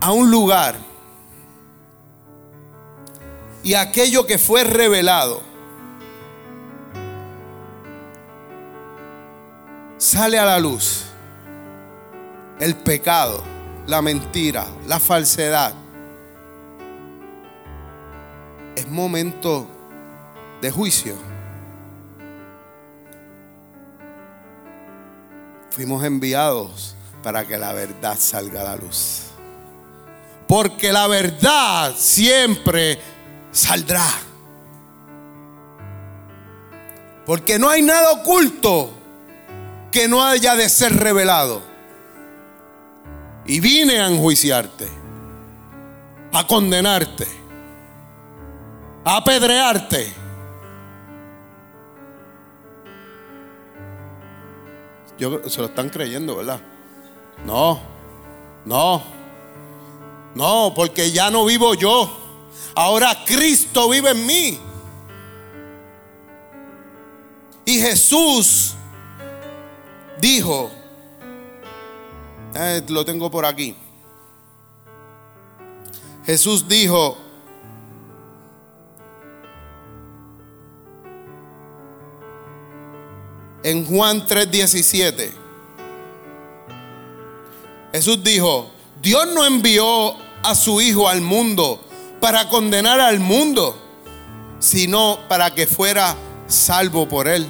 a 0.00 0.12
un 0.12 0.30
lugar 0.30 0.76
y 3.62 3.74
aquello 3.74 4.26
que 4.26 4.38
fue 4.38 4.64
revelado 4.64 5.51
sale 10.02 10.36
a 10.36 10.44
la 10.44 10.58
luz 10.58 11.04
el 12.58 12.74
pecado, 12.74 13.44
la 13.86 14.02
mentira, 14.02 14.66
la 14.88 14.98
falsedad. 14.98 15.72
Es 18.74 18.88
momento 18.88 19.68
de 20.60 20.72
juicio. 20.72 21.14
Fuimos 25.70 26.02
enviados 26.04 26.96
para 27.22 27.46
que 27.46 27.56
la 27.56 27.72
verdad 27.72 28.16
salga 28.18 28.62
a 28.62 28.64
la 28.64 28.76
luz. 28.76 29.28
Porque 30.48 30.92
la 30.92 31.06
verdad 31.06 31.94
siempre 31.96 32.98
saldrá. 33.52 34.08
Porque 37.24 37.56
no 37.60 37.68
hay 37.68 37.82
nada 37.82 38.10
oculto 38.10 39.01
que 39.92 40.08
no 40.08 40.24
haya 40.24 40.56
de 40.56 40.68
ser 40.68 40.96
revelado. 40.96 41.62
Y 43.44 43.60
vine 43.60 44.00
a 44.00 44.08
enjuiciarte, 44.08 44.88
a 46.32 46.46
condenarte, 46.46 47.26
a 49.04 49.18
apedrearte. 49.18 50.12
Yo, 55.18 55.48
se 55.48 55.60
lo 55.60 55.66
están 55.66 55.88
creyendo, 55.90 56.36
¿verdad? 56.36 56.60
No, 57.44 57.80
no, 58.64 59.02
no, 60.34 60.72
porque 60.74 61.10
ya 61.12 61.30
no 61.30 61.44
vivo 61.44 61.74
yo. 61.74 62.18
Ahora 62.74 63.24
Cristo 63.26 63.88
vive 63.90 64.10
en 64.10 64.26
mí. 64.26 64.58
Y 67.64 67.80
Jesús 67.80 68.74
dijo 70.22 70.70
Eh, 72.54 72.82
lo 72.88 73.04
tengo 73.04 73.30
por 73.30 73.46
aquí. 73.46 73.74
Jesús 76.24 76.68
dijo, 76.68 77.16
en 83.62 83.84
Juan 83.86 84.26
3:17, 84.26 85.32
Jesús 87.92 88.22
dijo, 88.22 88.70
Dios 89.00 89.26
no 89.34 89.44
envió 89.44 90.14
a 90.42 90.54
su 90.54 90.80
Hijo 90.80 91.08
al 91.08 91.22
mundo 91.22 91.80
para 92.20 92.48
condenar 92.48 93.00
al 93.00 93.18
mundo, 93.18 93.76
sino 94.60 95.18
para 95.28 95.54
que 95.54 95.66
fuera 95.66 96.14
salvo 96.46 97.08
por 97.08 97.28
él. 97.28 97.46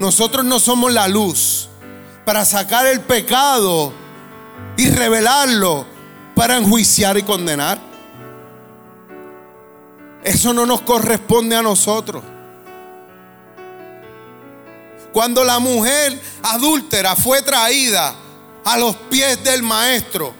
Nosotros 0.00 0.46
no 0.46 0.58
somos 0.58 0.90
la 0.94 1.06
luz 1.08 1.68
para 2.24 2.46
sacar 2.46 2.86
el 2.86 3.02
pecado 3.02 3.92
y 4.78 4.88
revelarlo 4.88 5.84
para 6.34 6.56
enjuiciar 6.56 7.18
y 7.18 7.22
condenar. 7.22 7.78
Eso 10.24 10.54
no 10.54 10.64
nos 10.64 10.80
corresponde 10.80 11.54
a 11.54 11.60
nosotros. 11.60 12.24
Cuando 15.12 15.44
la 15.44 15.58
mujer 15.58 16.18
adúltera 16.44 17.14
fue 17.14 17.42
traída 17.42 18.14
a 18.64 18.78
los 18.78 18.96
pies 18.96 19.44
del 19.44 19.62
maestro 19.62 20.32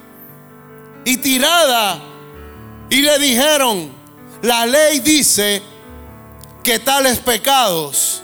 y 1.05 1.19
tirada 1.19 2.01
y 2.89 3.03
le 3.03 3.19
dijeron, 3.19 3.93
la 4.41 4.65
ley 4.65 5.01
dice 5.01 5.63
que 6.63 6.79
tales 6.79 7.19
pecados 7.19 8.23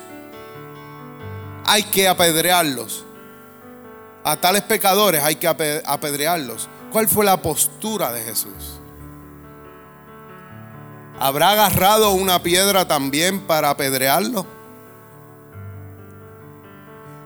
hay 1.67 1.83
que 1.85 2.09
apedrearlos. 2.09 3.05
A 4.25 4.37
tales 4.37 4.63
pecadores 4.63 5.23
hay 5.23 5.37
que 5.37 5.47
apedrearlos. 5.49 6.69
¿Cuál 6.91 7.09
fue 7.09 7.25
la 7.25 7.43
postura 7.43 8.13
de 8.13 8.23
Jesús? 8.23 8.81
¿Habrá 11.19 11.53
agarrado 11.53 12.13
una 12.13 12.43
piedra 12.43 12.87
también 12.87 13.41
para 13.41 13.71
apedrearlo? 13.71 14.47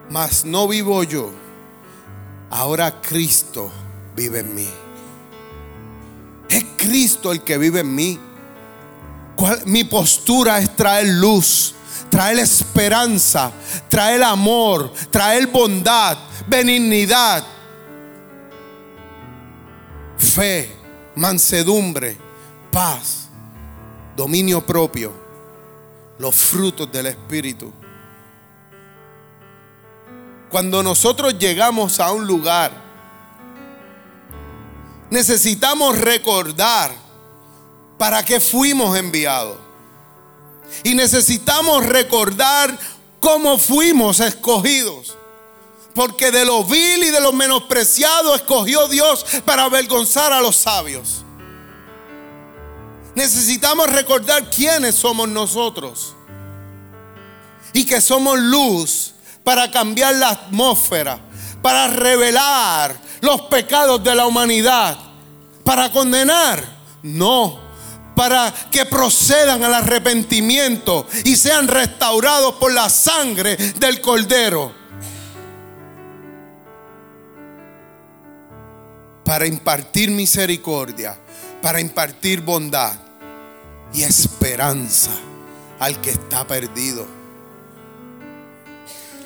Mas 0.09 0.45
no 0.45 0.66
vivo 0.66 1.05
yo, 1.05 1.30
ahora 2.51 3.01
Cristo 3.01 3.70
vive 4.16 4.41
en 4.41 4.55
mí. 4.55 4.68
Es 6.49 6.64
Cristo 6.76 7.32
el 7.32 7.43
que 7.43 7.59
vive 7.59 7.80
en 7.80 7.95
mí. 7.95 8.20
Mi 9.66 9.84
postura 9.84 10.59
es 10.59 10.74
traer 10.76 11.07
luz, 11.07 11.74
traer 12.11 12.41
esperanza, 12.41 13.53
traer 13.89 14.23
amor, 14.23 14.93
traer 15.11 15.47
bondad, 15.47 16.19
benignidad, 16.47 17.45
fe, 20.19 20.77
mansedumbre, 21.15 22.17
paz, 22.71 23.29
dominio 24.17 24.61
propio, 24.67 25.13
los 26.19 26.35
frutos 26.35 26.91
del 26.93 27.07
Espíritu. 27.07 27.73
Cuando 30.51 30.83
nosotros 30.83 31.39
llegamos 31.39 32.01
a 32.01 32.11
un 32.11 32.27
lugar, 32.27 32.73
necesitamos 35.09 35.97
recordar 35.99 36.93
para 37.97 38.25
qué 38.25 38.41
fuimos 38.41 38.99
enviados. 38.99 39.70
Y 40.85 40.95
necesitamos 40.95 41.85
recordar 41.87 42.79
cómo 43.21 43.59
fuimos 43.59 44.21
escogidos. 44.21 45.16
Porque 45.95 46.31
de 46.31 46.45
lo 46.45 46.64
vil 46.64 47.03
y 47.05 47.11
de 47.11 47.21
lo 47.21 47.33
menospreciado 47.33 48.35
escogió 48.35 48.89
Dios 48.89 49.25
para 49.45 49.64
avergonzar 49.64 50.33
a 50.33 50.41
los 50.41 50.57
sabios. 50.57 51.25
Necesitamos 53.14 53.91
recordar 53.91 54.51
quiénes 54.51 54.95
somos 54.95 55.29
nosotros. 55.29 56.14
Y 57.73 57.85
que 57.85 58.01
somos 58.01 58.39
luz 58.39 59.14
para 59.45 59.71
cambiar 59.71 60.14
la 60.16 60.31
atmósfera, 60.31 61.18
para 61.62 61.89
revelar 61.89 62.97
los 63.21 63.43
pecados 63.43 64.03
de 64.03 64.14
la 64.14 64.27
humanidad, 64.27 64.99
para 65.64 65.91
condenar. 65.91 66.64
No, 67.03 67.61
para 68.21 68.53
que 68.71 68.85
procedan 68.85 69.64
al 69.64 69.73
arrepentimiento 69.73 71.07
y 71.25 71.37
sean 71.37 71.66
restaurados 71.66 72.57
por 72.57 72.71
la 72.71 72.91
sangre 72.91 73.57
del 73.57 74.03
Cordero. 74.03 74.75
Para 79.25 79.47
impartir 79.47 80.11
misericordia, 80.11 81.18
para 81.62 81.81
impartir 81.81 82.43
bondad 82.43 82.93
y 83.95 84.03
esperanza 84.03 85.12
al 85.79 85.99
que 86.03 86.11
está 86.11 86.47
perdido. 86.47 87.07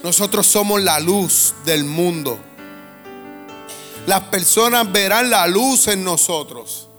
Nosotros 0.05 0.47
somos 0.47 0.81
la 0.81 1.01
luz 1.01 1.53
del 1.65 1.83
mundo. 1.83 2.39
Las 4.07 4.21
personas 4.29 4.93
verán 4.93 5.31
la 5.31 5.49
luz 5.49 5.89
en 5.89 6.05
nosotros. 6.05 6.91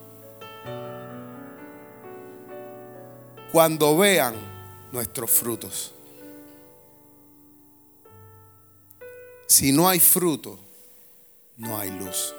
Cuando 3.56 3.96
vean 3.96 4.36
nuestros 4.92 5.32
frutos. 5.32 5.94
Si 9.48 9.72
no 9.72 9.88
hay 9.88 10.02
fruto, 10.02 10.60
no 11.56 11.80
hay 11.80 11.90
luz. 11.90 12.36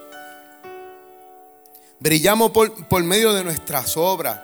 Brillamos 2.01 2.51
por, 2.51 2.87
por 2.89 3.03
medio 3.03 3.33
de 3.33 3.45
nuestras 3.45 3.97
obras. 3.97 4.39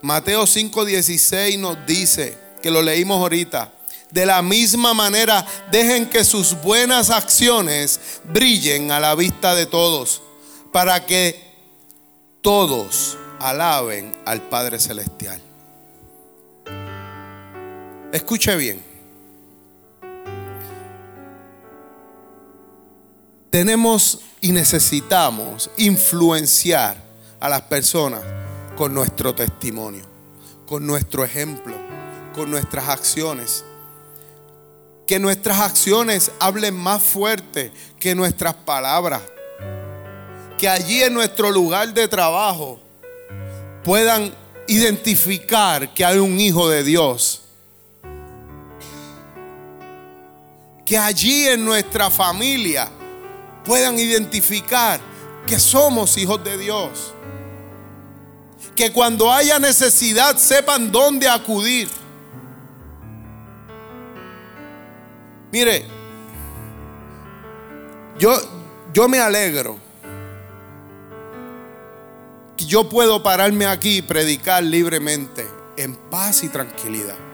Mateo 0.00 0.44
5:16 0.44 1.58
nos 1.58 1.84
dice, 1.86 2.38
que 2.62 2.70
lo 2.70 2.82
leímos 2.82 3.18
ahorita, 3.20 3.72
de 4.12 4.24
la 4.24 4.42
misma 4.42 4.94
manera, 4.94 5.44
dejen 5.72 6.08
que 6.08 6.22
sus 6.22 6.54
buenas 6.62 7.10
acciones 7.10 7.98
brillen 8.22 8.92
a 8.92 9.00
la 9.00 9.16
vista 9.16 9.56
de 9.56 9.66
todos, 9.66 10.22
para 10.72 11.04
que 11.04 11.42
todos 12.42 13.18
alaben 13.40 14.14
al 14.24 14.40
Padre 14.42 14.78
Celestial. 14.78 15.42
Escuche 18.12 18.54
bien. 18.56 18.82
Tenemos 23.50 24.20
y 24.40 24.52
necesitamos 24.52 25.70
influenciar 25.76 26.96
a 27.40 27.48
las 27.48 27.62
personas 27.62 28.22
con 28.76 28.94
nuestro 28.94 29.34
testimonio, 29.34 30.04
con 30.66 30.86
nuestro 30.86 31.24
ejemplo, 31.24 31.74
con 32.34 32.50
nuestras 32.50 32.88
acciones 32.88 33.64
que 35.06 35.18
nuestras 35.18 35.60
acciones 35.60 36.30
hablen 36.38 36.74
más 36.74 37.02
fuerte 37.02 37.70
que 37.98 38.14
nuestras 38.14 38.54
palabras. 38.54 39.20
Que 40.56 40.66
allí 40.68 41.02
en 41.02 41.12
nuestro 41.12 41.50
lugar 41.50 41.92
de 41.92 42.08
trabajo 42.08 42.80
puedan 43.84 44.32
identificar 44.68 45.92
que 45.92 46.02
hay 46.02 46.18
un 46.18 46.40
hijo 46.40 46.66
de 46.68 46.82
Dios. 46.82 47.41
Que 50.92 50.98
allí 50.98 51.48
en 51.48 51.64
nuestra 51.64 52.10
familia 52.10 52.86
puedan 53.64 53.98
identificar 53.98 55.00
que 55.46 55.58
somos 55.58 56.18
hijos 56.18 56.44
de 56.44 56.58
Dios. 56.58 57.14
Que 58.76 58.92
cuando 58.92 59.32
haya 59.32 59.58
necesidad 59.58 60.36
sepan 60.36 60.92
dónde 60.92 61.26
acudir 61.26 61.88
Mire, 65.50 65.86
yo, 68.18 68.34
yo 68.92 69.08
me 69.08 69.18
alegro 69.18 69.78
que 72.54 72.66
yo 72.66 72.86
puedo 72.90 73.22
pararme 73.22 73.64
aquí 73.64 73.96
y 73.96 74.02
predicar 74.02 74.62
libremente, 74.62 75.48
en 75.78 75.96
paz 75.96 76.44
y 76.44 76.50
tranquilidad. 76.50 77.31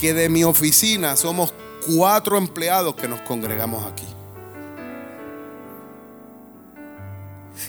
Que 0.00 0.14
de 0.14 0.28
mi 0.28 0.44
oficina 0.44 1.16
somos 1.16 1.52
cuatro 1.94 2.38
empleados 2.38 2.94
que 2.94 3.06
nos 3.06 3.20
congregamos 3.22 3.84
aquí. 3.84 4.06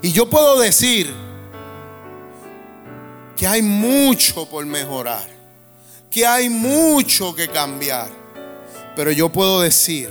Y 0.01 0.11
yo 0.11 0.29
puedo 0.29 0.59
decir 0.59 1.13
que 3.35 3.45
hay 3.45 3.61
mucho 3.61 4.47
por 4.49 4.65
mejorar 4.65 5.41
que 6.11 6.25
hay 6.27 6.49
mucho 6.49 7.33
que 7.33 7.47
cambiar. 7.47 8.09
Pero 8.95 9.11
yo 9.11 9.29
puedo 9.29 9.61
decir, 9.61 10.09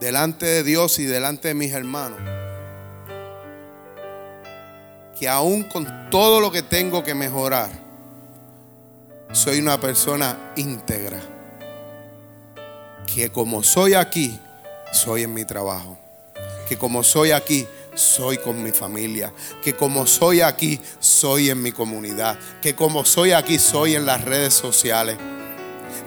delante 0.00 0.46
de 0.46 0.62
Dios 0.64 0.98
y 0.98 1.04
delante 1.04 1.48
de 1.48 1.54
mis 1.54 1.72
hermanos, 1.72 2.18
que 5.18 5.28
aún 5.28 5.64
con 5.64 6.08
todo 6.10 6.40
lo 6.40 6.50
que 6.50 6.62
tengo 6.62 7.04
que 7.04 7.14
mejorar, 7.14 7.70
soy 9.32 9.60
una 9.60 9.80
persona 9.80 10.52
íntegra, 10.56 11.20
que 13.06 13.30
como 13.30 13.62
soy 13.62 13.94
aquí, 13.94 14.38
soy 14.92 15.22
en 15.22 15.34
mi 15.34 15.44
trabajo. 15.44 15.98
Que 16.68 16.76
como 16.76 17.02
soy 17.02 17.32
aquí, 17.32 17.66
soy 17.94 18.38
con 18.38 18.62
mi 18.62 18.70
familia. 18.70 19.32
Que 19.62 19.74
como 19.74 20.06
soy 20.06 20.40
aquí, 20.40 20.80
soy 21.00 21.50
en 21.50 21.60
mi 21.60 21.72
comunidad. 21.72 22.38
Que 22.62 22.76
como 22.76 23.04
soy 23.04 23.32
aquí, 23.32 23.58
soy 23.58 23.96
en 23.96 24.06
las 24.06 24.24
redes 24.24 24.54
sociales. 24.54 25.16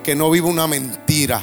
Que 0.03 0.15
no 0.15 0.29
vivo 0.31 0.47
una 0.47 0.67
mentira. 0.67 1.41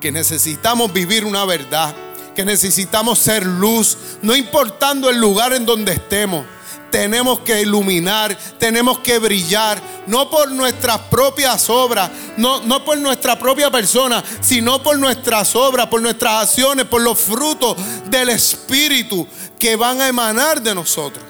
Que 0.00 0.10
necesitamos 0.10 0.92
vivir 0.92 1.24
una 1.24 1.44
verdad. 1.44 1.94
Que 2.34 2.44
necesitamos 2.44 3.18
ser 3.20 3.46
luz, 3.46 3.96
no 4.22 4.34
importando 4.34 5.10
el 5.10 5.18
lugar 5.18 5.52
en 5.52 5.66
donde 5.66 5.92
estemos 5.92 6.44
tenemos 6.90 7.40
que 7.40 7.62
iluminar, 7.62 8.36
tenemos 8.58 8.98
que 9.00 9.18
brillar, 9.18 9.80
no 10.06 10.28
por 10.28 10.50
nuestras 10.50 10.98
propias 11.02 11.70
obras, 11.70 12.10
no, 12.36 12.60
no 12.62 12.84
por 12.84 12.98
nuestra 12.98 13.38
propia 13.38 13.70
persona, 13.70 14.22
sino 14.40 14.82
por 14.82 14.98
nuestras 14.98 15.54
obras, 15.56 15.86
por 15.86 16.02
nuestras 16.02 16.44
acciones, 16.44 16.86
por 16.86 17.02
los 17.02 17.18
frutos 17.18 17.76
del 18.06 18.30
Espíritu 18.30 19.26
que 19.58 19.76
van 19.76 20.00
a 20.00 20.08
emanar 20.08 20.60
de 20.60 20.74
nosotros. 20.74 21.24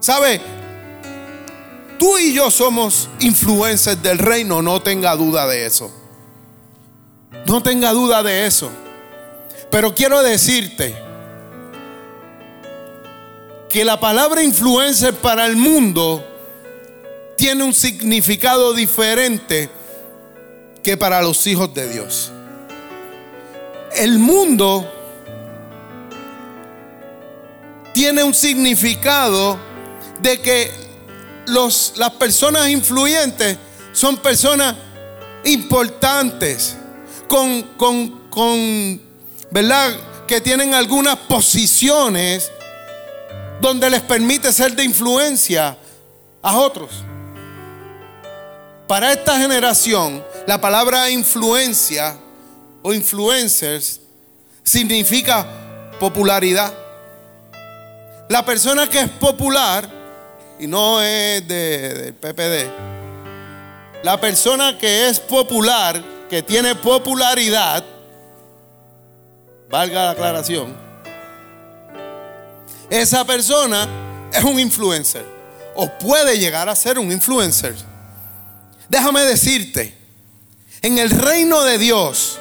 ¿Sabe? 0.00 0.40
Tú 1.98 2.18
y 2.18 2.34
yo 2.34 2.50
somos 2.50 3.08
influencers 3.20 4.02
del 4.02 4.18
reino, 4.18 4.60
no 4.60 4.82
tenga 4.82 5.14
duda 5.14 5.46
de 5.46 5.66
eso. 5.66 5.94
No 7.46 7.62
tenga 7.62 7.92
duda 7.92 8.22
de 8.22 8.46
eso. 8.46 8.70
Pero 9.70 9.94
quiero 9.94 10.22
decirte, 10.22 11.11
que 13.72 13.86
la 13.86 13.98
palabra 13.98 14.42
influencer 14.42 15.14
para 15.14 15.46
el 15.46 15.56
mundo 15.56 16.22
tiene 17.38 17.64
un 17.64 17.72
significado 17.72 18.74
diferente 18.74 19.70
que 20.82 20.98
para 20.98 21.22
los 21.22 21.46
hijos 21.46 21.72
de 21.72 21.88
Dios. 21.88 22.30
El 23.96 24.18
mundo 24.18 24.86
tiene 27.94 28.22
un 28.22 28.34
significado 28.34 29.58
de 30.20 30.38
que 30.42 30.70
los, 31.46 31.94
las 31.96 32.10
personas 32.10 32.68
influyentes 32.68 33.56
son 33.92 34.18
personas 34.18 34.76
importantes, 35.44 36.76
con, 37.26 37.62
con, 37.78 38.28
con, 38.28 39.00
¿verdad? 39.50 39.96
Que 40.26 40.42
tienen 40.42 40.74
algunas 40.74 41.16
posiciones 41.16 42.52
donde 43.62 43.88
les 43.88 44.02
permite 44.02 44.52
ser 44.52 44.74
de 44.74 44.82
influencia 44.82 45.78
a 46.42 46.58
otros. 46.58 46.90
Para 48.88 49.12
esta 49.12 49.38
generación, 49.38 50.22
la 50.48 50.60
palabra 50.60 51.08
influencia 51.08 52.16
o 52.82 52.92
influencers 52.92 54.00
significa 54.64 55.46
popularidad. 56.00 56.74
La 58.28 58.44
persona 58.44 58.88
que 58.88 58.98
es 58.98 59.08
popular, 59.08 59.88
y 60.58 60.66
no 60.66 61.00
es 61.00 61.46
del 61.46 62.14
PPD, 62.14 62.68
la 64.02 64.20
persona 64.20 64.76
que 64.76 65.08
es 65.08 65.20
popular, 65.20 66.02
que 66.28 66.42
tiene 66.42 66.74
popularidad, 66.74 67.84
valga 69.70 70.06
la 70.06 70.10
aclaración, 70.10 70.91
esa 72.92 73.24
persona 73.24 73.88
es 74.32 74.44
un 74.44 74.60
influencer 74.60 75.24
o 75.74 75.88
puede 75.98 76.38
llegar 76.38 76.68
a 76.68 76.76
ser 76.76 76.98
un 76.98 77.10
influencer. 77.10 77.74
Déjame 78.88 79.22
decirte, 79.22 79.96
en 80.82 80.98
el 80.98 81.08
reino 81.08 81.62
de 81.62 81.78
Dios, 81.78 82.38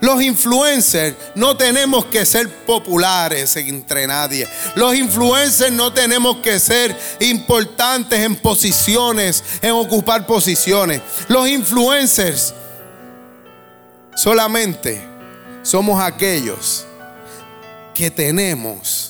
los 0.00 0.20
influencers 0.20 1.14
no 1.36 1.56
tenemos 1.56 2.06
que 2.06 2.26
ser 2.26 2.48
populares 2.66 3.54
entre 3.56 4.08
nadie. 4.08 4.48
Los 4.74 4.96
influencers 4.96 5.72
no 5.72 5.92
tenemos 5.92 6.38
que 6.38 6.58
ser 6.58 6.96
importantes 7.20 8.18
en 8.18 8.34
posiciones, 8.34 9.44
en 9.62 9.70
ocupar 9.70 10.26
posiciones. 10.26 11.02
Los 11.28 11.48
influencers 11.48 12.52
solamente 14.16 15.00
somos 15.62 16.02
aquellos 16.02 16.84
que 17.94 18.10
tenemos 18.10 19.07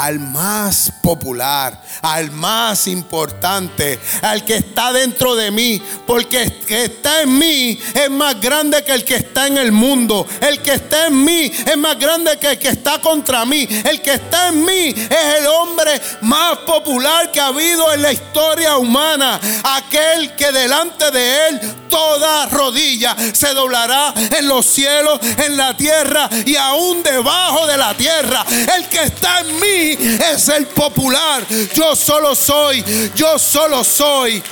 al 0.00 0.18
más 0.18 0.90
popular, 1.02 1.78
al 2.00 2.30
más 2.30 2.86
importante, 2.86 4.00
al 4.22 4.46
que 4.46 4.56
está 4.56 4.94
dentro 4.94 5.36
de 5.36 5.50
mí, 5.50 5.80
porque 6.06 6.42
el 6.42 6.52
que 6.60 6.84
está 6.84 7.20
en 7.20 7.38
mí 7.38 7.78
es 7.94 8.10
más 8.10 8.40
grande 8.40 8.82
que 8.82 8.92
el 8.92 9.04
que 9.04 9.16
está 9.16 9.46
en 9.46 9.58
el 9.58 9.72
mundo. 9.72 10.26
El 10.40 10.62
que 10.62 10.72
está 10.74 11.08
en 11.08 11.22
mí 11.22 11.52
es 11.66 11.76
más 11.76 11.98
grande 11.98 12.38
que 12.38 12.52
el 12.52 12.58
que 12.58 12.68
está 12.68 12.98
contra 12.98 13.44
mí. 13.44 13.68
El 13.84 14.00
que 14.00 14.14
está 14.14 14.48
en 14.48 14.64
mí 14.64 14.88
es 14.88 15.38
el 15.38 15.46
hombre 15.46 16.00
más 16.22 16.58
popular 16.58 17.30
que 17.30 17.40
ha 17.40 17.48
habido 17.48 17.92
en 17.92 18.00
la 18.00 18.12
historia 18.12 18.78
humana. 18.78 19.38
Aquel 19.62 20.34
que 20.34 20.50
delante 20.50 21.10
de 21.10 21.48
él 21.48 21.60
toda 21.90 22.46
rodilla 22.46 23.16
se 23.34 23.52
doblará 23.52 24.14
en 24.16 24.48
los 24.48 24.64
cielos, 24.64 25.20
en 25.22 25.56
la 25.58 25.76
tierra 25.76 26.30
y 26.46 26.56
aún 26.56 27.02
debajo 27.02 27.66
de 27.66 27.76
la 27.76 27.94
tierra. 27.94 28.46
El 28.76 28.86
que 28.88 29.02
está 29.02 29.40
en 29.40 29.60
mí 29.60 29.89
es 29.92 30.48
el 30.48 30.66
popular. 30.66 31.46
Yo 31.74 31.94
solo 31.94 32.34
soy, 32.34 32.84
yo 33.14 33.38
solo 33.38 33.84
soy. 33.84 34.42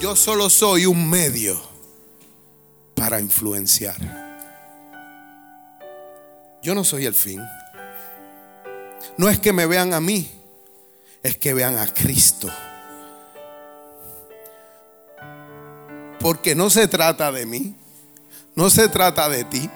Yo 0.00 0.16
solo 0.16 0.50
soy 0.50 0.86
un 0.86 1.08
medio 1.08 1.60
para 2.94 3.20
influenciar. 3.20 3.96
Yo 6.62 6.74
no 6.74 6.84
soy 6.84 7.06
el 7.06 7.14
fin. 7.14 7.40
No 9.16 9.28
es 9.28 9.38
que 9.38 9.52
me 9.52 9.66
vean 9.66 9.94
a 9.94 10.00
mí, 10.00 10.30
es 11.22 11.36
que 11.36 11.54
vean 11.54 11.78
a 11.78 11.86
Cristo. 11.92 12.48
Porque 16.20 16.54
no 16.54 16.70
se 16.70 16.86
trata 16.88 17.32
de 17.32 17.46
mí, 17.46 17.74
no 18.54 18.70
se 18.70 18.88
trata 18.88 19.28
de 19.28 19.44
ti, 19.44 19.68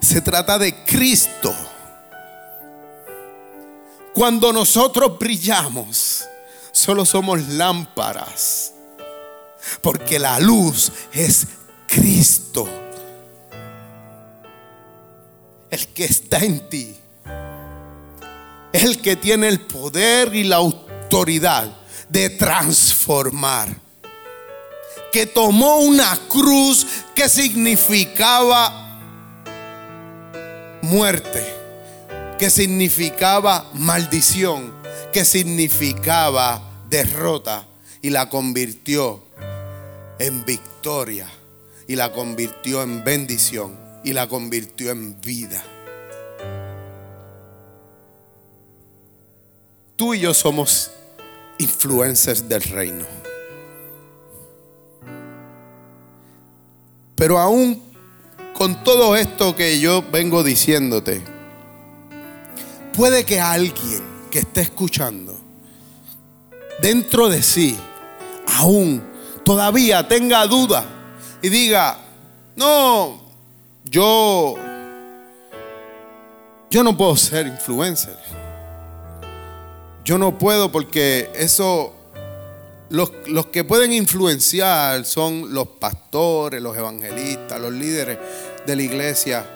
se 0.00 0.20
trata 0.20 0.58
de 0.58 0.74
Cristo. 0.84 1.54
Cuando 4.20 4.52
nosotros 4.52 5.18
brillamos, 5.18 6.28
solo 6.72 7.06
somos 7.06 7.40
lámparas. 7.48 8.74
Porque 9.80 10.18
la 10.18 10.38
luz 10.38 10.92
es 11.10 11.46
Cristo. 11.86 12.68
El 15.70 15.88
que 15.94 16.04
está 16.04 16.36
en 16.40 16.68
ti. 16.68 16.94
El 18.74 19.00
que 19.00 19.16
tiene 19.16 19.48
el 19.48 19.62
poder 19.62 20.34
y 20.34 20.44
la 20.44 20.56
autoridad 20.56 21.74
de 22.10 22.28
transformar. 22.28 23.74
Que 25.10 25.24
tomó 25.24 25.78
una 25.78 26.14
cruz 26.28 26.86
que 27.14 27.26
significaba 27.26 29.00
muerte 30.82 31.59
que 32.40 32.48
significaba 32.48 33.68
maldición, 33.74 34.72
que 35.12 35.26
significaba 35.26 36.62
derrota, 36.88 37.66
y 38.00 38.08
la 38.08 38.30
convirtió 38.30 39.22
en 40.18 40.46
victoria, 40.46 41.28
y 41.86 41.96
la 41.96 42.12
convirtió 42.12 42.82
en 42.82 43.04
bendición, 43.04 43.78
y 44.02 44.14
la 44.14 44.26
convirtió 44.26 44.90
en 44.90 45.20
vida. 45.20 45.62
Tú 49.96 50.14
y 50.14 50.20
yo 50.20 50.32
somos 50.32 50.90
influencers 51.58 52.48
del 52.48 52.62
reino. 52.62 53.04
Pero 57.16 57.38
aún 57.38 57.82
con 58.54 58.82
todo 58.82 59.14
esto 59.14 59.54
que 59.54 59.78
yo 59.78 60.02
vengo 60.10 60.42
diciéndote, 60.42 61.22
puede 62.92 63.24
que 63.24 63.40
alguien 63.40 64.02
que 64.30 64.40
esté 64.40 64.62
escuchando 64.62 65.38
dentro 66.80 67.28
de 67.28 67.42
sí 67.42 67.76
aún 68.58 69.02
todavía 69.44 70.06
tenga 70.06 70.46
duda 70.46 70.84
y 71.42 71.48
diga, 71.48 71.98
no, 72.56 73.20
yo, 73.84 74.54
yo 76.70 76.82
no 76.82 76.96
puedo 76.96 77.16
ser 77.16 77.46
influencer. 77.46 78.16
Yo 80.04 80.18
no 80.18 80.38
puedo 80.38 80.72
porque 80.72 81.30
eso, 81.34 81.94
los, 82.90 83.12
los 83.26 83.46
que 83.46 83.64
pueden 83.64 83.92
influenciar 83.92 85.04
son 85.04 85.54
los 85.54 85.68
pastores, 85.68 86.60
los 86.60 86.76
evangelistas, 86.76 87.60
los 87.60 87.72
líderes 87.72 88.18
de 88.66 88.76
la 88.76 88.82
iglesia 88.82 89.46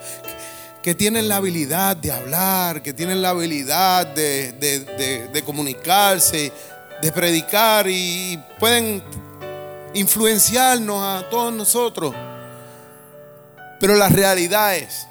que 0.84 0.94
tienen 0.94 1.28
la 1.30 1.36
habilidad 1.36 1.96
de 1.96 2.12
hablar, 2.12 2.82
que 2.82 2.92
tienen 2.92 3.22
la 3.22 3.30
habilidad 3.30 4.06
de, 4.06 5.42
comunicarse. 5.46 6.52
de 7.00 7.10
predicar 7.10 7.86
y 7.88 8.38
pueden 8.58 9.02
influenciarnos 9.94 11.02
a 11.02 11.26
todos 11.30 11.54
nosotros. 11.54 12.14
Pero 13.80 13.96
la 13.96 14.10
realidad 14.10 14.76
es 14.76 15.06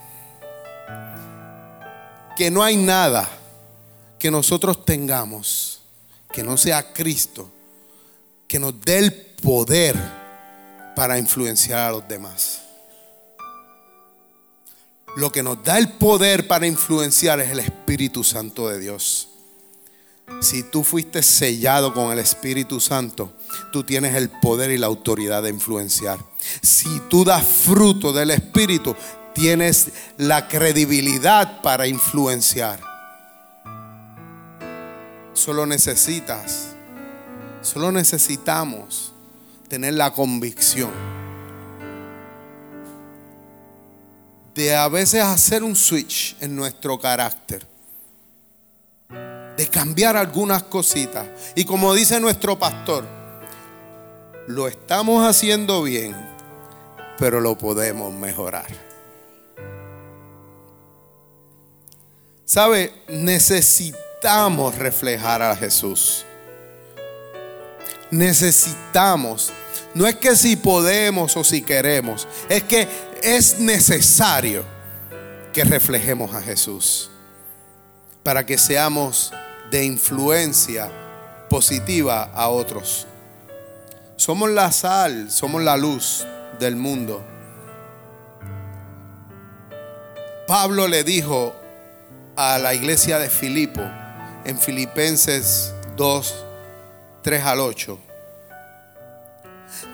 que 2.38 2.52
no 2.52 2.62
hay 2.62 2.78
nada 2.78 3.28
que 4.20 4.30
nosotros 4.30 4.86
tengamos 4.86 5.82
que 6.32 6.44
no 6.44 6.56
sea 6.56 6.94
Cristo, 6.94 7.52
que 8.48 8.60
nos 8.60 8.80
dé 8.80 9.00
el 9.00 9.12
poder 9.42 9.96
para 10.96 11.18
influenciar 11.18 11.80
a 11.80 11.92
los 11.94 12.08
demás. 12.08 12.63
Lo 15.16 15.32
que 15.32 15.44
nos 15.44 15.64
da 15.64 15.78
el 15.78 15.90
poder 15.90 16.48
para 16.48 16.66
influenciar 16.66 17.40
es 17.40 17.52
el 17.52 17.60
Espíritu 17.60 18.24
Santo 18.24 18.68
de 18.68 18.80
Dios. 18.80 19.30
Si 20.42 20.64
tú 20.64 20.84
fuiste 20.84 21.22
sellado 21.22 21.94
con 21.94 22.12
el 22.12 22.18
Espíritu 22.18 22.80
Santo, 22.80 23.32
tú 23.72 23.84
tienes 23.84 24.16
el 24.16 24.30
poder 24.30 24.72
y 24.72 24.78
la 24.78 24.88
autoridad 24.88 25.44
de 25.44 25.50
influenciar. 25.50 26.18
Si 26.62 27.00
tú 27.10 27.24
das 27.24 27.46
fruto 27.46 28.12
del 28.12 28.32
Espíritu, 28.32 28.96
tienes 29.34 29.90
la 30.18 30.48
credibilidad 30.48 31.62
para 31.62 31.86
influenciar. 31.88 32.80
Solo 35.34 35.66
necesitas, 35.66 36.70
solo 37.62 37.92
necesitamos 37.92 39.14
tener 39.68 39.94
la 39.94 40.14
convicción 40.14 41.23
de 44.56 44.76
a 44.76 44.88
veces 44.88 45.22
hacer 45.24 45.64
un 45.64 45.76
switch 45.76 46.36
en 46.40 46.56
nuestro 46.56 47.00
carácter, 47.00 47.66
de 49.58 49.68
cambiar 49.68 50.16
algunas 50.16 50.64
cositas. 50.64 51.28
Y 51.56 51.66
como 51.66 51.94
dice 51.94 52.20
nuestro 52.20 52.58
pastor, 52.58 53.06
lo 54.48 54.68
estamos 54.68 55.28
haciendo 55.28 55.84
bien, 55.84 56.16
pero 57.18 57.40
lo 57.40 57.58
podemos 57.58 58.14
mejorar. 58.14 58.68
¿Sabe? 62.46 62.94
Necesitamos 63.08 64.76
reflejar 64.76 65.42
a 65.42 65.56
Jesús. 65.56 66.26
Necesitamos. 68.12 69.52
No 69.96 70.06
es 70.06 70.16
que 70.18 70.36
si 70.36 70.56
podemos 70.56 71.36
o 71.38 71.44
si 71.44 71.62
queremos, 71.62 72.28
es 72.50 72.64
que 72.64 72.88
es 73.24 73.58
necesario 73.58 74.66
que 75.54 75.64
reflejemos 75.64 76.36
a 76.36 76.42
Jesús 76.42 77.10
para 78.22 78.46
que 78.46 78.58
seamos 78.58 79.32
de 79.72 79.86
influencia 79.86 80.92
positiva 81.50 82.24
a 82.34 82.50
otros. 82.50 83.08
Somos 84.18 84.50
la 84.50 84.72
sal, 84.74 85.32
somos 85.32 85.64
la 85.64 85.78
luz 85.78 86.28
del 86.60 86.76
mundo. 86.76 87.24
Pablo 90.46 90.90
le 90.90 91.06
dijo 91.06 91.56
a 92.36 92.58
la 92.58 92.74
iglesia 92.74 93.20
de 93.20 93.30
Filipo 93.30 93.82
en 94.44 94.60
Filipenses 94.60 95.74
2, 95.96 96.46
3 97.22 97.44
al 97.46 97.60
8. 97.62 98.13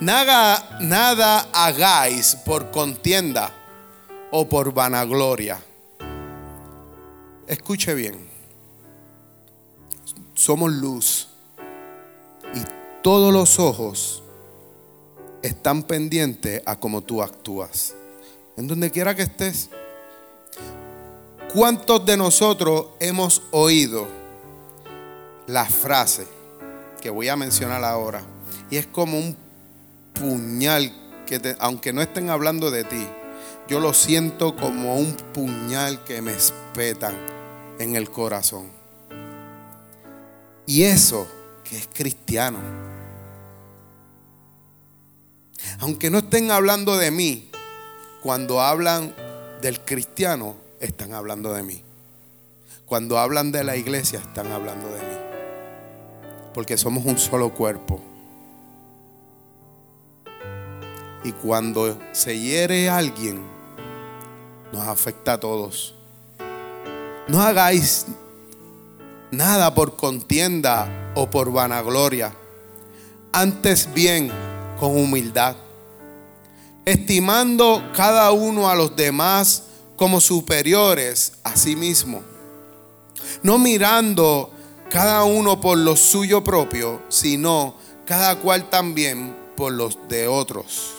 Nada, 0.02 0.78
nada 0.80 1.50
hagáis 1.52 2.36
por 2.46 2.72
contienda 2.72 3.52
o 4.32 4.48
por 4.48 4.74
vanagloria. 4.74 5.60
Escuche 7.46 7.94
bien. 7.94 8.30
Somos 10.34 10.72
luz 10.72 11.28
y 12.56 12.62
todos 13.04 13.34
los 13.34 13.60
ojos 13.60 14.24
están 15.42 15.84
pendientes 15.84 16.62
a 16.66 16.80
cómo 16.80 17.02
tú 17.02 17.22
actúas. 17.22 17.94
En 18.56 18.68
donde 18.68 18.92
quiera 18.92 19.14
que 19.16 19.24
estés. 19.24 19.70
¿Cuántos 21.54 22.06
de 22.06 22.16
nosotros 22.16 22.88
hemos 23.02 23.42
oído 23.52 24.08
la 25.48 25.66
frase 25.66 26.26
que 27.02 27.10
voy 27.10 27.28
a 27.28 27.36
mencionar 27.36 27.84
ahora? 27.84 28.22
Y 28.70 28.78
es 28.78 28.88
como 28.88 29.18
un 29.18 29.49
puñal 30.20 30.92
que 31.26 31.56
aunque 31.60 31.94
no 31.94 32.02
estén 32.02 32.30
hablando 32.30 32.72
de 32.72 32.84
ti, 32.84 33.08
yo 33.68 33.80
lo 33.80 33.94
siento 33.94 34.56
como 34.56 34.96
un 34.96 35.14
puñal 35.34 36.04
que 36.04 36.22
me 36.22 36.34
espetan 36.34 37.16
en 37.80 37.96
el 37.96 38.10
corazón. 38.10 38.68
Y 40.66 40.84
eso 40.84 41.28
que 41.64 41.78
es 41.78 41.90
cristiano. 41.94 42.60
Aunque 45.80 46.10
no 46.10 46.20
estén 46.20 46.52
hablando 46.52 46.98
de 46.98 47.12
mí, 47.12 47.50
cuando 48.22 48.62
hablan 48.62 49.14
del 49.62 49.80
cristiano, 49.82 50.56
están 50.80 51.14
hablando 51.14 51.54
de 51.54 51.64
mí. 51.64 51.84
Cuando 52.86 53.20
hablan 53.20 53.52
de 53.52 53.64
la 53.64 53.78
iglesia, 53.78 54.20
están 54.20 54.52
hablando 54.52 54.88
de 54.88 55.00
mí. 55.00 55.18
Porque 56.54 56.78
somos 56.78 57.06
un 57.06 57.20
solo 57.20 57.54
cuerpo. 57.54 58.09
Y 61.24 61.32
cuando 61.34 61.98
se 62.12 62.40
hiere 62.40 62.90
alguien, 62.90 63.44
nos 64.72 64.88
afecta 64.88 65.34
a 65.34 65.40
todos. 65.40 65.96
No 67.28 67.42
hagáis 67.42 68.06
nada 69.32 69.74
por 69.74 69.96
contienda 69.96 71.12
o 71.16 71.30
por 71.30 71.52
vanagloria. 71.52 72.34
Antes 73.32 73.94
bien, 73.94 74.32
con 74.80 74.98
humildad. 74.98 75.56
Estimando 76.86 77.84
cada 77.96 78.32
uno 78.32 78.70
a 78.70 78.76
los 78.76 78.96
demás 78.96 79.64
como 79.96 80.22
superiores 80.22 81.34
a 81.44 81.56
sí 81.56 81.76
mismo. 81.76 82.24
No 83.44 83.60
mirando 83.60 84.52
cada 84.90 85.24
uno 85.24 85.62
por 85.62 85.78
lo 85.78 85.96
suyo 85.96 86.44
propio, 86.44 87.02
sino 87.10 87.76
cada 88.06 88.38
cual 88.38 88.70
también 88.70 89.36
por 89.56 89.74
los 89.74 90.08
de 90.08 90.28
otros. 90.28 90.99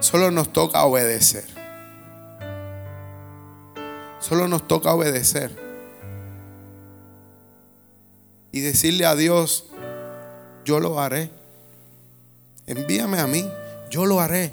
Solo 0.00 0.30
nos 0.30 0.52
toca 0.52 0.84
obedecer. 0.84 1.44
Solo 4.20 4.48
nos 4.48 4.66
toca 4.66 4.94
obedecer. 4.94 5.50
Y 8.52 8.60
decirle 8.60 9.06
a 9.06 9.14
Dios, 9.14 9.66
yo 10.64 10.80
lo 10.80 11.00
haré. 11.00 11.30
Envíame 12.66 13.18
a 13.18 13.26
mí, 13.26 13.48
yo 13.90 14.06
lo 14.06 14.20
haré. 14.20 14.52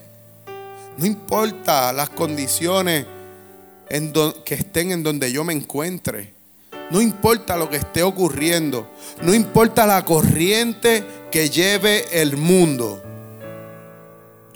No 0.98 1.06
importa 1.06 1.92
las 1.94 2.10
condiciones 2.10 3.06
en 3.90 4.14
que 4.46 4.56
estén 4.56 4.92
en 4.92 5.04
donde 5.04 5.32
yo 5.32 5.44
me 5.44 5.54
encuentre. 5.54 6.34
No 6.92 7.02
importa 7.02 7.58
lo 7.58 7.70
que 7.70 7.78
esté 7.78 8.04
ocurriendo. 8.04 8.90
No 9.22 9.34
importa 9.34 9.86
la 9.86 10.06
corriente 10.06 11.04
que 11.32 11.50
lleve 11.50 12.22
el 12.22 12.38
mundo. 12.38 13.04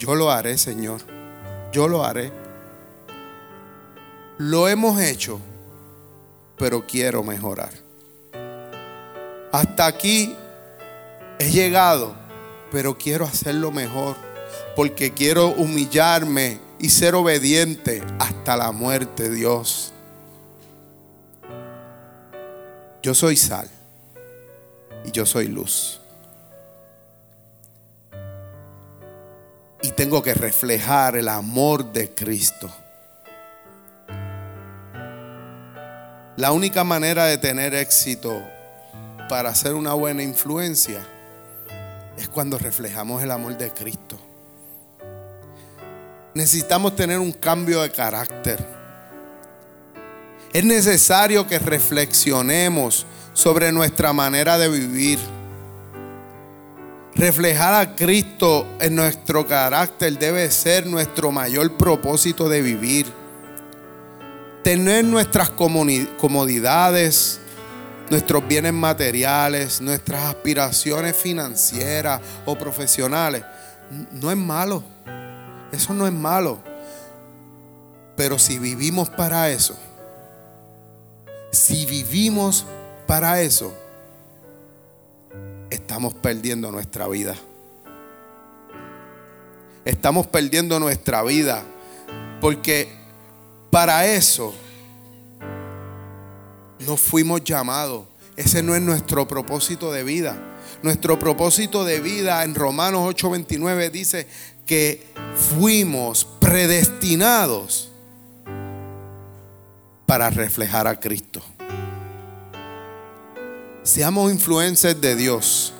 Yo 0.00 0.14
lo 0.14 0.30
haré, 0.30 0.56
Señor. 0.56 1.02
Yo 1.72 1.86
lo 1.86 2.02
haré. 2.02 2.32
Lo 4.38 4.66
hemos 4.66 4.98
hecho, 4.98 5.38
pero 6.56 6.86
quiero 6.86 7.22
mejorar. 7.22 7.70
Hasta 9.52 9.86
aquí 9.86 10.34
he 11.38 11.50
llegado, 11.50 12.14
pero 12.72 12.96
quiero 12.96 13.26
hacerlo 13.26 13.70
mejor, 13.72 14.16
porque 14.74 15.12
quiero 15.12 15.48
humillarme 15.48 16.60
y 16.78 16.88
ser 16.88 17.14
obediente 17.14 18.02
hasta 18.18 18.56
la 18.56 18.72
muerte, 18.72 19.28
Dios. 19.28 19.92
Yo 23.02 23.12
soy 23.12 23.36
sal 23.36 23.68
y 25.04 25.10
yo 25.10 25.26
soy 25.26 25.48
luz. 25.48 25.99
Y 29.82 29.92
tengo 29.92 30.22
que 30.22 30.34
reflejar 30.34 31.16
el 31.16 31.28
amor 31.28 31.92
de 31.92 32.14
Cristo. 32.14 32.70
La 36.36 36.52
única 36.52 36.84
manera 36.84 37.26
de 37.26 37.38
tener 37.38 37.74
éxito 37.74 38.42
para 39.28 39.54
ser 39.54 39.74
una 39.74 39.94
buena 39.94 40.22
influencia 40.22 41.00
es 42.16 42.28
cuando 42.28 42.58
reflejamos 42.58 43.22
el 43.22 43.30
amor 43.30 43.56
de 43.56 43.70
Cristo. 43.72 44.18
Necesitamos 46.34 46.94
tener 46.94 47.18
un 47.18 47.32
cambio 47.32 47.82
de 47.82 47.90
carácter. 47.90 48.64
Es 50.52 50.64
necesario 50.64 51.46
que 51.46 51.58
reflexionemos 51.58 53.06
sobre 53.32 53.72
nuestra 53.72 54.12
manera 54.12 54.58
de 54.58 54.68
vivir. 54.68 55.18
Reflejar 57.20 57.74
a 57.74 57.94
Cristo 57.94 58.66
en 58.80 58.96
nuestro 58.96 59.46
carácter 59.46 60.18
debe 60.18 60.50
ser 60.50 60.86
nuestro 60.86 61.30
mayor 61.30 61.76
propósito 61.76 62.48
de 62.48 62.62
vivir. 62.62 63.12
Tener 64.64 65.04
nuestras 65.04 65.50
comodidades, 65.50 67.38
nuestros 68.08 68.48
bienes 68.48 68.72
materiales, 68.72 69.82
nuestras 69.82 70.24
aspiraciones 70.30 71.14
financieras 71.14 72.22
o 72.46 72.56
profesionales, 72.56 73.44
no 74.12 74.30
es 74.30 74.38
malo. 74.38 74.82
Eso 75.72 75.92
no 75.92 76.06
es 76.06 76.14
malo. 76.14 76.58
Pero 78.16 78.38
si 78.38 78.58
vivimos 78.58 79.10
para 79.10 79.50
eso, 79.50 79.76
si 81.52 81.84
vivimos 81.84 82.64
para 83.06 83.42
eso, 83.42 83.74
estamos 85.70 86.14
perdiendo 86.14 86.70
nuestra 86.70 87.08
vida. 87.08 87.34
Estamos 89.84 90.26
perdiendo 90.26 90.78
nuestra 90.78 91.22
vida 91.22 91.62
porque 92.40 92.88
para 93.70 94.06
eso 94.06 94.52
no 96.80 96.96
fuimos 96.96 97.42
llamados. 97.44 98.04
Ese 98.36 98.62
no 98.62 98.74
es 98.74 98.82
nuestro 98.82 99.26
propósito 99.26 99.92
de 99.92 100.02
vida. 100.02 100.36
Nuestro 100.82 101.18
propósito 101.18 101.84
de 101.84 102.00
vida 102.00 102.42
en 102.44 102.54
Romanos 102.54 103.02
8:29 103.02 103.90
dice 103.90 104.26
que 104.66 105.06
fuimos 105.34 106.24
predestinados 106.40 107.90
para 110.06 110.30
reflejar 110.30 110.86
a 110.86 110.98
Cristo. 110.98 111.42
Seamos 113.90 114.30
influencers 114.30 115.00
de 115.00 115.16
Dios. 115.16 115.72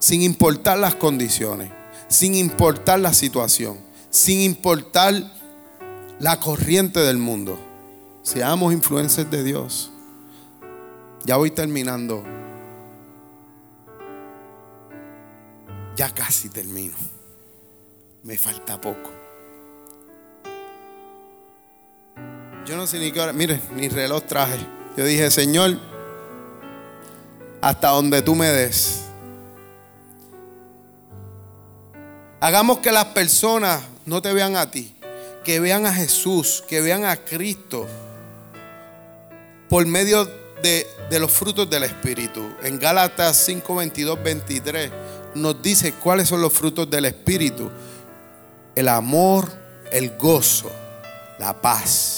Sin 0.00 0.22
importar 0.22 0.76
las 0.76 0.96
condiciones, 0.96 1.70
sin 2.08 2.34
importar 2.34 2.98
la 2.98 3.14
situación, 3.14 3.78
sin 4.10 4.40
importar 4.40 5.14
la 6.18 6.40
corriente 6.40 6.98
del 6.98 7.16
mundo. 7.16 7.56
Seamos 8.24 8.72
influencers 8.72 9.30
de 9.30 9.44
Dios. 9.44 9.92
Ya 11.24 11.36
voy 11.36 11.52
terminando. 11.52 12.24
Ya 15.94 16.12
casi 16.12 16.48
termino. 16.48 16.96
Me 18.24 18.36
falta 18.36 18.80
poco. 18.80 19.15
Yo 22.66 22.76
no 22.76 22.86
sé 22.86 22.98
ni 22.98 23.12
qué 23.12 23.20
hora. 23.20 23.32
Mire, 23.32 23.60
ni 23.76 23.88
reloj 23.88 24.24
traje. 24.24 24.58
Yo 24.96 25.04
dije, 25.04 25.30
Señor, 25.30 25.78
hasta 27.60 27.88
donde 27.90 28.22
tú 28.22 28.34
me 28.34 28.48
des. 28.48 29.02
Hagamos 32.40 32.78
que 32.78 32.90
las 32.90 33.06
personas 33.06 33.82
no 34.04 34.20
te 34.20 34.32
vean 34.32 34.56
a 34.56 34.70
ti, 34.70 34.96
que 35.44 35.60
vean 35.60 35.86
a 35.86 35.92
Jesús, 35.92 36.64
que 36.68 36.80
vean 36.80 37.04
a 37.04 37.16
Cristo 37.16 37.86
por 39.68 39.86
medio 39.86 40.24
de, 40.62 40.86
de 41.08 41.20
los 41.20 41.30
frutos 41.30 41.70
del 41.70 41.84
Espíritu. 41.84 42.52
En 42.62 42.80
Gálatas 42.80 43.36
5, 43.36 43.74
22, 43.76 44.22
23 44.22 44.90
nos 45.36 45.62
dice 45.62 45.92
cuáles 45.92 46.28
son 46.28 46.40
los 46.40 46.52
frutos 46.52 46.90
del 46.90 47.04
Espíritu. 47.04 47.70
El 48.74 48.88
amor, 48.88 49.50
el 49.92 50.16
gozo, 50.16 50.70
la 51.38 51.60
paz, 51.60 52.15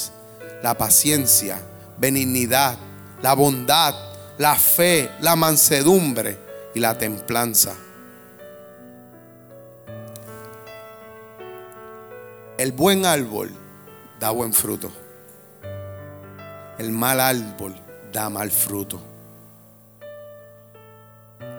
la 0.61 0.77
paciencia, 0.77 1.59
benignidad, 1.97 2.77
la 3.21 3.33
bondad, 3.33 3.93
la 4.37 4.55
fe, 4.55 5.09
la 5.21 5.35
mansedumbre 5.35 6.37
y 6.73 6.79
la 6.79 6.97
templanza. 6.97 7.75
El 12.57 12.71
buen 12.73 13.05
árbol 13.05 13.51
da 14.19 14.31
buen 14.31 14.53
fruto. 14.53 14.91
El 16.77 16.91
mal 16.91 17.19
árbol 17.19 17.75
da 18.11 18.29
mal 18.29 18.51
fruto. 18.51 19.01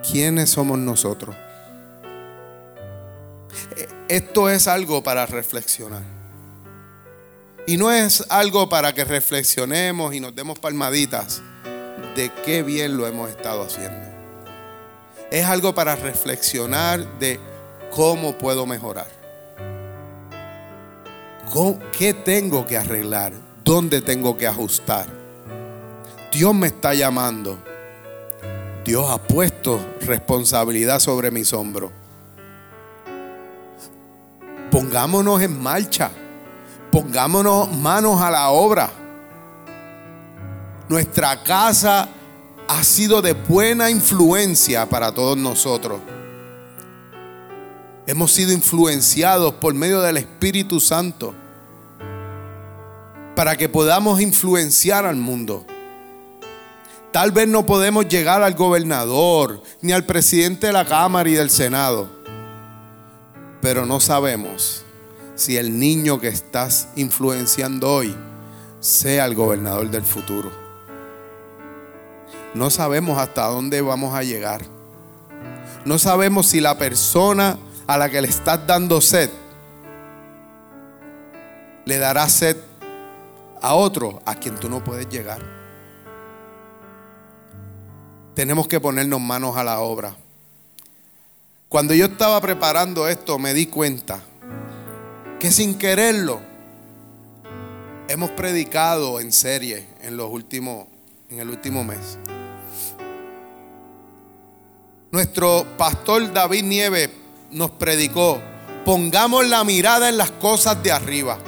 ¿Quiénes 0.09 0.49
somos 0.49 0.77
nosotros? 0.77 1.35
Esto 4.07 4.49
es 4.49 4.67
algo 4.67 5.01
para 5.01 5.25
reflexionar. 5.25 6.20
Y 7.67 7.77
no 7.77 7.91
es 7.91 8.25
algo 8.29 8.69
para 8.69 8.93
que 8.93 9.05
reflexionemos 9.05 10.13
y 10.13 10.19
nos 10.19 10.35
demos 10.35 10.59
palmaditas 10.59 11.41
de 12.15 12.31
qué 12.45 12.63
bien 12.63 12.97
lo 12.97 13.07
hemos 13.07 13.29
estado 13.29 13.63
haciendo. 13.63 14.07
Es 15.31 15.45
algo 15.45 15.73
para 15.73 15.95
reflexionar 15.95 17.19
de 17.19 17.39
cómo 17.91 18.37
puedo 18.37 18.65
mejorar. 18.65 19.07
¿Qué 21.97 22.13
tengo 22.13 22.65
que 22.65 22.77
arreglar? 22.77 23.33
¿Dónde 23.63 24.01
tengo 24.01 24.37
que 24.37 24.47
ajustar? 24.47 25.07
Dios 26.31 26.53
me 26.55 26.67
está 26.67 26.93
llamando. 26.93 27.57
Dios 28.83 29.09
ha 29.09 29.21
puesto 29.21 29.79
responsabilidad 30.01 30.99
sobre 30.99 31.29
mis 31.29 31.53
hombros 31.53 31.91
pongámonos 34.71 35.41
en 35.41 35.61
marcha, 35.61 36.09
pongámonos 36.91 37.71
manos 37.71 38.21
a 38.21 38.29
la 38.29 38.49
obra. 38.49 38.91
Nuestra 40.89 41.41
casa 41.43 42.09
ha 42.67 42.83
sido 42.83 43.21
de 43.21 43.33
buena 43.33 43.89
influencia 43.89 44.87
para 44.87 45.13
todos 45.13 45.37
nosotros. 45.37 46.01
Hemos 48.05 48.31
sido 48.31 48.51
influenciados 48.51 49.53
por 49.55 49.73
medio 49.73 50.01
del 50.01 50.17
Espíritu 50.17 50.79
Santo 50.79 51.33
para 53.35 53.55
que 53.55 53.69
podamos 53.69 54.19
influenciar 54.19 55.05
al 55.05 55.15
mundo. 55.15 55.65
Tal 57.11 57.31
vez 57.31 57.47
no 57.47 57.65
podemos 57.65 58.07
llegar 58.07 58.41
al 58.41 58.53
gobernador 58.53 59.61
ni 59.81 59.91
al 59.91 60.05
presidente 60.05 60.67
de 60.67 60.73
la 60.73 60.85
Cámara 60.85 61.29
y 61.29 61.33
del 61.33 61.49
Senado 61.49 62.21
pero 63.61 63.85
no 63.85 63.99
sabemos 63.99 64.83
si 65.41 65.57
el 65.57 65.79
niño 65.79 66.19
que 66.19 66.27
estás 66.27 66.89
influenciando 66.95 67.91
hoy 67.91 68.15
sea 68.79 69.25
el 69.25 69.33
gobernador 69.33 69.89
del 69.89 70.03
futuro. 70.03 70.51
No 72.53 72.69
sabemos 72.69 73.17
hasta 73.17 73.47
dónde 73.47 73.81
vamos 73.81 74.13
a 74.13 74.21
llegar. 74.21 74.61
No 75.83 75.97
sabemos 75.97 76.45
si 76.45 76.61
la 76.61 76.77
persona 76.77 77.57
a 77.87 77.97
la 77.97 78.07
que 78.11 78.21
le 78.21 78.27
estás 78.27 78.67
dando 78.67 79.01
sed 79.01 79.31
le 81.85 81.97
dará 81.97 82.29
sed 82.29 82.57
a 83.63 83.73
otro 83.73 84.21
a 84.25 84.35
quien 84.35 84.59
tú 84.59 84.69
no 84.69 84.83
puedes 84.83 85.09
llegar. 85.09 85.41
Tenemos 88.35 88.67
que 88.67 88.79
ponernos 88.79 89.19
manos 89.19 89.57
a 89.57 89.63
la 89.63 89.79
obra. 89.79 90.15
Cuando 91.67 91.95
yo 91.95 92.05
estaba 92.05 92.39
preparando 92.41 93.07
esto 93.07 93.39
me 93.39 93.55
di 93.55 93.65
cuenta 93.65 94.21
que 95.41 95.51
sin 95.51 95.73
quererlo 95.73 96.39
hemos 98.07 98.29
predicado 98.29 99.19
en 99.19 99.31
serie 99.31 99.87
en 100.03 100.15
los 100.15 100.29
últimos 100.29 100.85
en 101.31 101.39
el 101.39 101.49
último 101.49 101.83
mes. 101.83 102.19
Nuestro 105.09 105.65
pastor 105.79 106.31
David 106.31 106.63
Nieves 106.65 107.09
nos 107.49 107.71
predicó, 107.71 108.39
pongamos 108.85 109.47
la 109.47 109.63
mirada 109.63 110.09
en 110.09 110.17
las 110.17 110.29
cosas 110.29 110.83
de 110.83 110.91
arriba. 110.91 111.39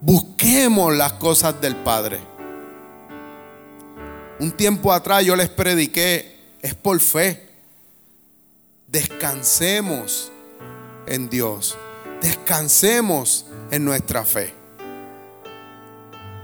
Busquemos 0.00 0.96
las 0.96 1.12
cosas 1.12 1.60
del 1.60 1.76
Padre. 1.76 2.20
Un 4.38 4.50
tiempo 4.52 4.94
atrás 4.94 5.26
yo 5.26 5.36
les 5.36 5.50
prediqué, 5.50 6.54
es 6.62 6.74
por 6.74 6.98
fe. 7.00 7.50
Descansemos 8.86 10.32
en 11.06 11.28
Dios. 11.28 11.76
Descansemos 12.20 13.46
en 13.70 13.84
nuestra 13.84 14.24
fe. 14.24 14.54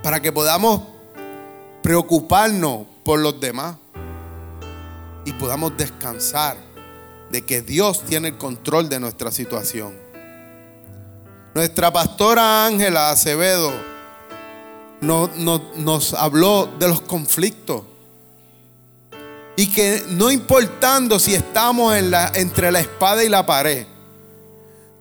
Para 0.03 0.21
que 0.21 0.33
podamos 0.33 0.83
preocuparnos 1.83 2.87
por 3.05 3.19
los 3.19 3.41
demás 3.41 3.77
y 5.25 5.33
podamos 5.33 5.77
descansar 5.77 6.57
de 7.31 7.45
que 7.45 7.63
Dios 7.63 8.05
tiene 8.05 8.29
el 8.29 8.39
control 8.39 8.89
de 8.89 9.01
nuestra 9.01 9.31
situación. 9.31 9.97
Nuestra 11.55 11.93
pastora 11.93 12.67
Ángela 12.67 13.11
Acevedo 13.11 13.73
nos 15.01 16.15
habló 16.15 16.69
de 16.79 16.89
los 16.89 17.01
conflictos. 17.01 17.83
Y 19.57 19.67
que 19.67 20.03
no 20.09 20.31
importando 20.31 21.19
si 21.19 21.35
estamos 21.35 21.95
entre 21.95 22.73
la 22.73 22.81
espada 22.81 23.23
y 23.23 23.29
la 23.29 23.45
pared, 23.45 23.87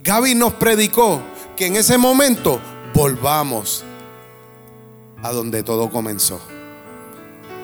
Gaby 0.03 0.33
nos 0.33 0.53
predicó 0.53 1.21
que 1.55 1.67
en 1.67 1.75
ese 1.75 1.97
momento 1.97 2.59
volvamos 2.93 3.83
a 5.21 5.31
donde 5.31 5.61
todo 5.61 5.91
comenzó, 5.91 6.41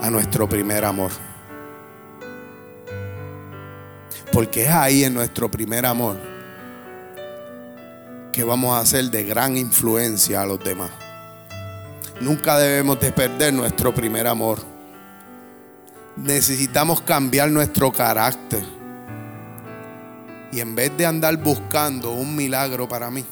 a 0.01 0.09
nuestro 0.11 0.47
primer 0.47 0.85
amor. 0.85 1.11
Porque 4.31 4.65
es 4.65 4.69
ahí 4.69 5.03
en 5.03 5.15
nuestro 5.15 5.49
primer 5.49 5.85
amor 5.85 6.17
que 8.31 8.43
vamos 8.43 8.79
a 8.79 8.85
ser 8.85 9.05
de 9.05 9.23
gran 9.23 9.57
influencia 9.57 10.43
a 10.43 10.45
los 10.45 10.63
demás. 10.63 10.91
Nunca 12.21 12.59
debemos 12.59 12.99
de 12.99 13.11
perder 13.11 13.51
nuestro 13.51 13.95
primer 13.95 14.27
amor. 14.27 14.59
Necesitamos 16.15 17.01
cambiar 17.01 17.49
nuestro 17.49 17.91
carácter. 17.91 18.76
Y 20.51 20.59
en 20.61 20.75
vez 20.75 20.95
de 20.97 21.05
andar 21.05 21.35
buscando 21.37 22.11
un 22.13 22.35
milagro 22.35 22.87
para 22.87 23.11
mí, 23.11 23.25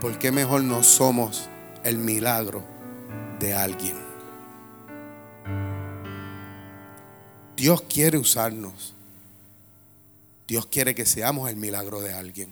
¿por 0.00 0.18
qué 0.18 0.30
mejor 0.30 0.62
no 0.62 0.82
somos 0.82 1.48
el 1.82 1.98
milagro 1.98 2.62
de 3.40 3.54
alguien? 3.54 3.96
Dios 7.56 7.82
quiere 7.82 8.18
usarnos. 8.18 8.94
Dios 10.46 10.66
quiere 10.66 10.94
que 10.94 11.06
seamos 11.06 11.50
el 11.50 11.56
milagro 11.56 12.00
de 12.00 12.14
alguien. 12.14 12.50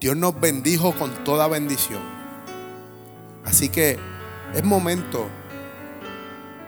Dios 0.00 0.16
nos 0.16 0.38
bendijo 0.38 0.92
con 0.92 1.24
toda 1.24 1.48
bendición. 1.48 2.02
Así 3.44 3.70
que 3.70 3.98
es 4.54 4.64
momento 4.64 5.30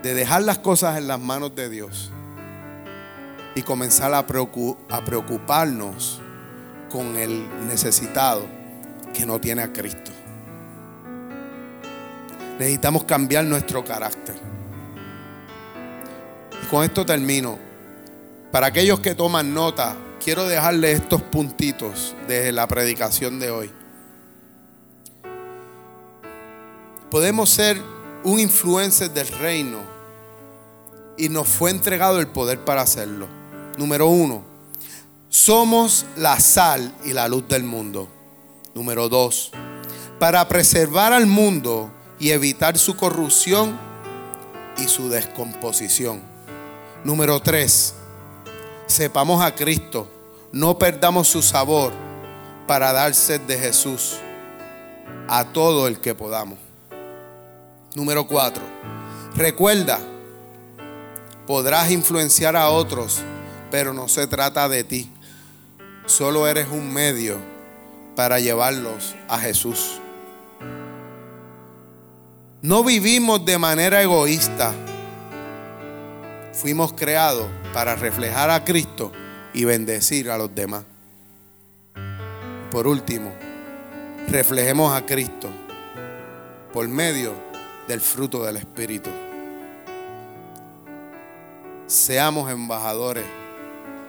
de 0.06 0.14
dejar 0.14 0.42
las 0.42 0.58
cosas 0.58 0.98
en 0.98 1.08
las 1.08 1.18
manos 1.18 1.56
de 1.56 1.68
Dios 1.68 2.12
y 3.56 3.62
comenzar 3.62 4.14
a, 4.14 4.24
preocuparnos 4.24 6.20
con 6.88 7.16
el 7.16 7.66
necesitado 7.66 8.46
que 9.12 9.26
no 9.26 9.40
tiene 9.40 9.62
a 9.62 9.72
Cristo. 9.72 10.12
Necesitamos 12.56 13.02
cambiar 13.02 13.46
nuestro 13.46 13.84
carácter. 13.84 14.36
Y 16.62 16.66
con 16.68 16.84
esto 16.84 17.04
termino. 17.04 17.58
Para 18.52 18.68
aquellos 18.68 19.00
que 19.00 19.16
toman 19.16 19.52
nota, 19.52 19.96
quiero 20.22 20.46
dejarles 20.46 21.00
estos 21.00 21.20
puntitos 21.20 22.14
desde 22.28 22.52
la 22.52 22.68
predicación 22.68 23.40
de 23.40 23.50
hoy. 23.50 23.72
Podemos 27.10 27.50
ser 27.50 27.82
un 28.22 28.38
influencer 28.38 29.10
del 29.10 29.26
reino 29.26 29.95
y 31.16 31.28
nos 31.28 31.48
fue 31.48 31.70
entregado 31.70 32.20
el 32.20 32.28
poder 32.28 32.64
para 32.64 32.82
hacerlo. 32.82 33.28
Número 33.76 34.08
uno, 34.08 34.44
somos 35.28 36.06
la 36.16 36.40
sal 36.40 36.94
y 37.04 37.12
la 37.12 37.28
luz 37.28 37.46
del 37.48 37.64
mundo. 37.64 38.08
Número 38.74 39.08
dos, 39.08 39.52
para 40.18 40.46
preservar 40.48 41.12
al 41.12 41.26
mundo 41.26 41.90
y 42.18 42.30
evitar 42.30 42.78
su 42.78 42.96
corrupción 42.96 43.78
y 44.78 44.88
su 44.88 45.08
descomposición. 45.08 46.20
Número 47.04 47.40
tres, 47.40 47.94
sepamos 48.86 49.42
a 49.42 49.54
Cristo, 49.54 50.08
no 50.52 50.78
perdamos 50.78 51.28
su 51.28 51.42
sabor 51.42 51.92
para 52.66 52.92
dar 52.92 53.14
sed 53.14 53.40
de 53.42 53.58
Jesús 53.58 54.16
a 55.28 55.44
todo 55.44 55.88
el 55.88 56.00
que 56.00 56.14
podamos. 56.14 56.58
Número 57.94 58.26
cuatro, 58.26 58.62
recuerda, 59.34 59.98
podrás 61.46 61.90
influenciar 61.90 62.56
a 62.56 62.70
otros, 62.70 63.22
pero 63.70 63.92
no 63.92 64.08
se 64.08 64.26
trata 64.26 64.68
de 64.68 64.84
ti. 64.84 65.10
Solo 66.06 66.46
eres 66.46 66.68
un 66.70 66.92
medio 66.92 67.38
para 68.14 68.40
llevarlos 68.40 69.14
a 69.28 69.38
Jesús. 69.38 70.00
No 72.62 72.82
vivimos 72.82 73.44
de 73.44 73.58
manera 73.58 74.02
egoísta. 74.02 74.72
Fuimos 76.52 76.92
creados 76.94 77.46
para 77.72 77.94
reflejar 77.94 78.50
a 78.50 78.64
Cristo 78.64 79.12
y 79.52 79.64
bendecir 79.64 80.30
a 80.30 80.38
los 80.38 80.54
demás. 80.54 80.84
Por 82.70 82.86
último, 82.86 83.32
reflejemos 84.28 84.92
a 84.92 85.04
Cristo 85.06 85.48
por 86.72 86.88
medio 86.88 87.34
del 87.86 88.00
fruto 88.00 88.44
del 88.44 88.56
Espíritu. 88.56 89.10
Seamos 91.86 92.50
embajadores 92.50 93.24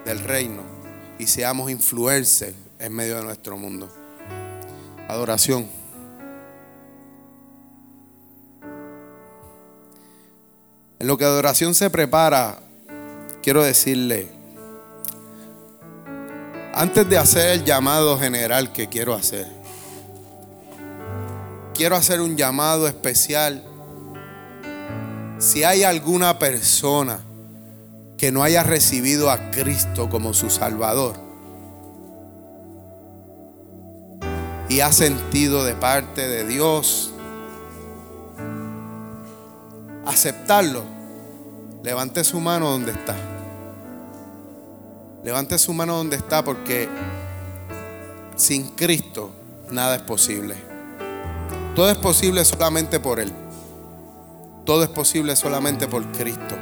del 0.04 0.20
reino 0.20 0.64
y 1.20 1.28
seamos 1.28 1.70
influencers 1.70 2.56
en 2.80 2.92
medio 2.92 3.18
de 3.18 3.24
nuestro 3.24 3.56
mundo. 3.56 3.88
Adoración. 5.08 5.68
En 11.00 11.06
lo 11.06 11.20
que 11.20 11.26
adoración 11.26 11.76
se 11.76 11.92
prepara, 11.92 12.60
quiero 13.44 13.64
decirle, 13.64 14.28
antes 16.74 17.08
de 17.08 17.18
hacer 17.20 17.60
el 17.60 17.64
llamado 17.64 18.18
general 18.18 18.74
que 18.74 18.90
quiero 18.90 19.14
hacer, 19.14 19.48
quiero 21.76 21.96
hacer 21.96 22.22
un 22.22 22.36
llamado 22.36 22.88
especial. 22.88 23.64
Si 25.38 25.64
hay 25.64 25.84
alguna 25.84 26.40
persona 26.40 27.27
que 28.18 28.32
no 28.32 28.44
haya 28.44 28.64
recibido 28.64 29.30
a 29.30 29.52
Cristo 29.52 30.10
como 30.10 30.34
su 30.34 30.50
Salvador 30.50 31.28
y 34.70 34.82
ha 34.82 34.92
sentido 34.92 35.64
de 35.64 35.76
parte 35.76 36.28
de 36.28 36.46
Dios 36.46 37.14
aceptarlo, 40.06 40.84
levante 41.84 42.24
su 42.24 42.40
mano 42.40 42.72
donde 42.72 42.92
está. 42.92 43.16
Levante 45.24 45.58
su 45.58 45.74
mano 45.74 45.98
donde 45.98 46.16
está 46.16 46.44
porque 46.44 46.88
sin 48.36 48.70
Cristo 48.70 49.32
nada 49.70 49.98
es 49.98 50.02
posible. 50.02 50.56
Todo 51.76 51.90
es 51.90 51.98
posible 51.98 52.44
solamente 52.46 53.00
por 53.00 53.20
Él. 53.20 53.32
Todo 54.66 54.84
es 54.84 54.90
posible 54.90 55.36
solamente 55.36 55.88
por 55.88 56.06
Cristo. 56.12 56.56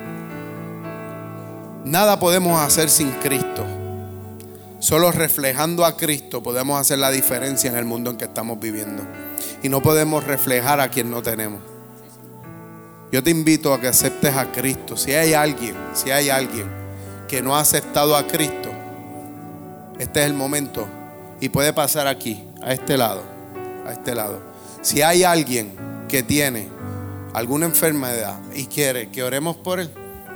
Nada 1.85 2.19
podemos 2.19 2.59
hacer 2.59 2.89
sin 2.89 3.11
Cristo. 3.11 3.63
Solo 4.79 5.11
reflejando 5.11 5.85
a 5.85 5.95
Cristo 5.95 6.41
podemos 6.41 6.81
hacer 6.81 6.97
la 6.97 7.11
diferencia 7.11 7.69
en 7.69 7.77
el 7.77 7.85
mundo 7.85 8.09
en 8.09 8.17
que 8.17 8.25
estamos 8.25 8.59
viviendo. 8.59 9.03
Y 9.61 9.69
no 9.69 9.83
podemos 9.83 10.23
reflejar 10.23 10.79
a 10.79 10.89
quien 10.89 11.11
no 11.11 11.21
tenemos. 11.21 11.61
Yo 13.11 13.21
te 13.21 13.29
invito 13.29 13.71
a 13.71 13.79
que 13.79 13.87
aceptes 13.87 14.35
a 14.35 14.51
Cristo. 14.51 14.97
Si 14.97 15.13
hay 15.13 15.35
alguien, 15.35 15.75
si 15.93 16.09
hay 16.09 16.31
alguien 16.31 16.65
que 17.27 17.43
no 17.43 17.55
ha 17.55 17.59
aceptado 17.59 18.15
a 18.15 18.25
Cristo, 18.25 18.71
este 19.99 20.21
es 20.21 20.25
el 20.25 20.33
momento 20.33 20.87
y 21.39 21.49
puede 21.49 21.71
pasar 21.71 22.07
aquí, 22.07 22.43
a 22.63 22.73
este 22.73 22.97
lado, 22.97 23.21
a 23.85 23.91
este 23.91 24.15
lado. 24.15 24.41
Si 24.81 25.03
hay 25.03 25.23
alguien 25.23 25.71
que 26.09 26.23
tiene 26.23 26.67
alguna 27.33 27.67
enfermedad 27.67 28.39
y 28.55 28.65
quiere 28.65 29.11
que 29.11 29.21
oremos 29.21 29.55
por 29.55 29.79
él, 29.79 29.91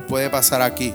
puede 0.08 0.30
pasar 0.30 0.62
aquí 0.62 0.94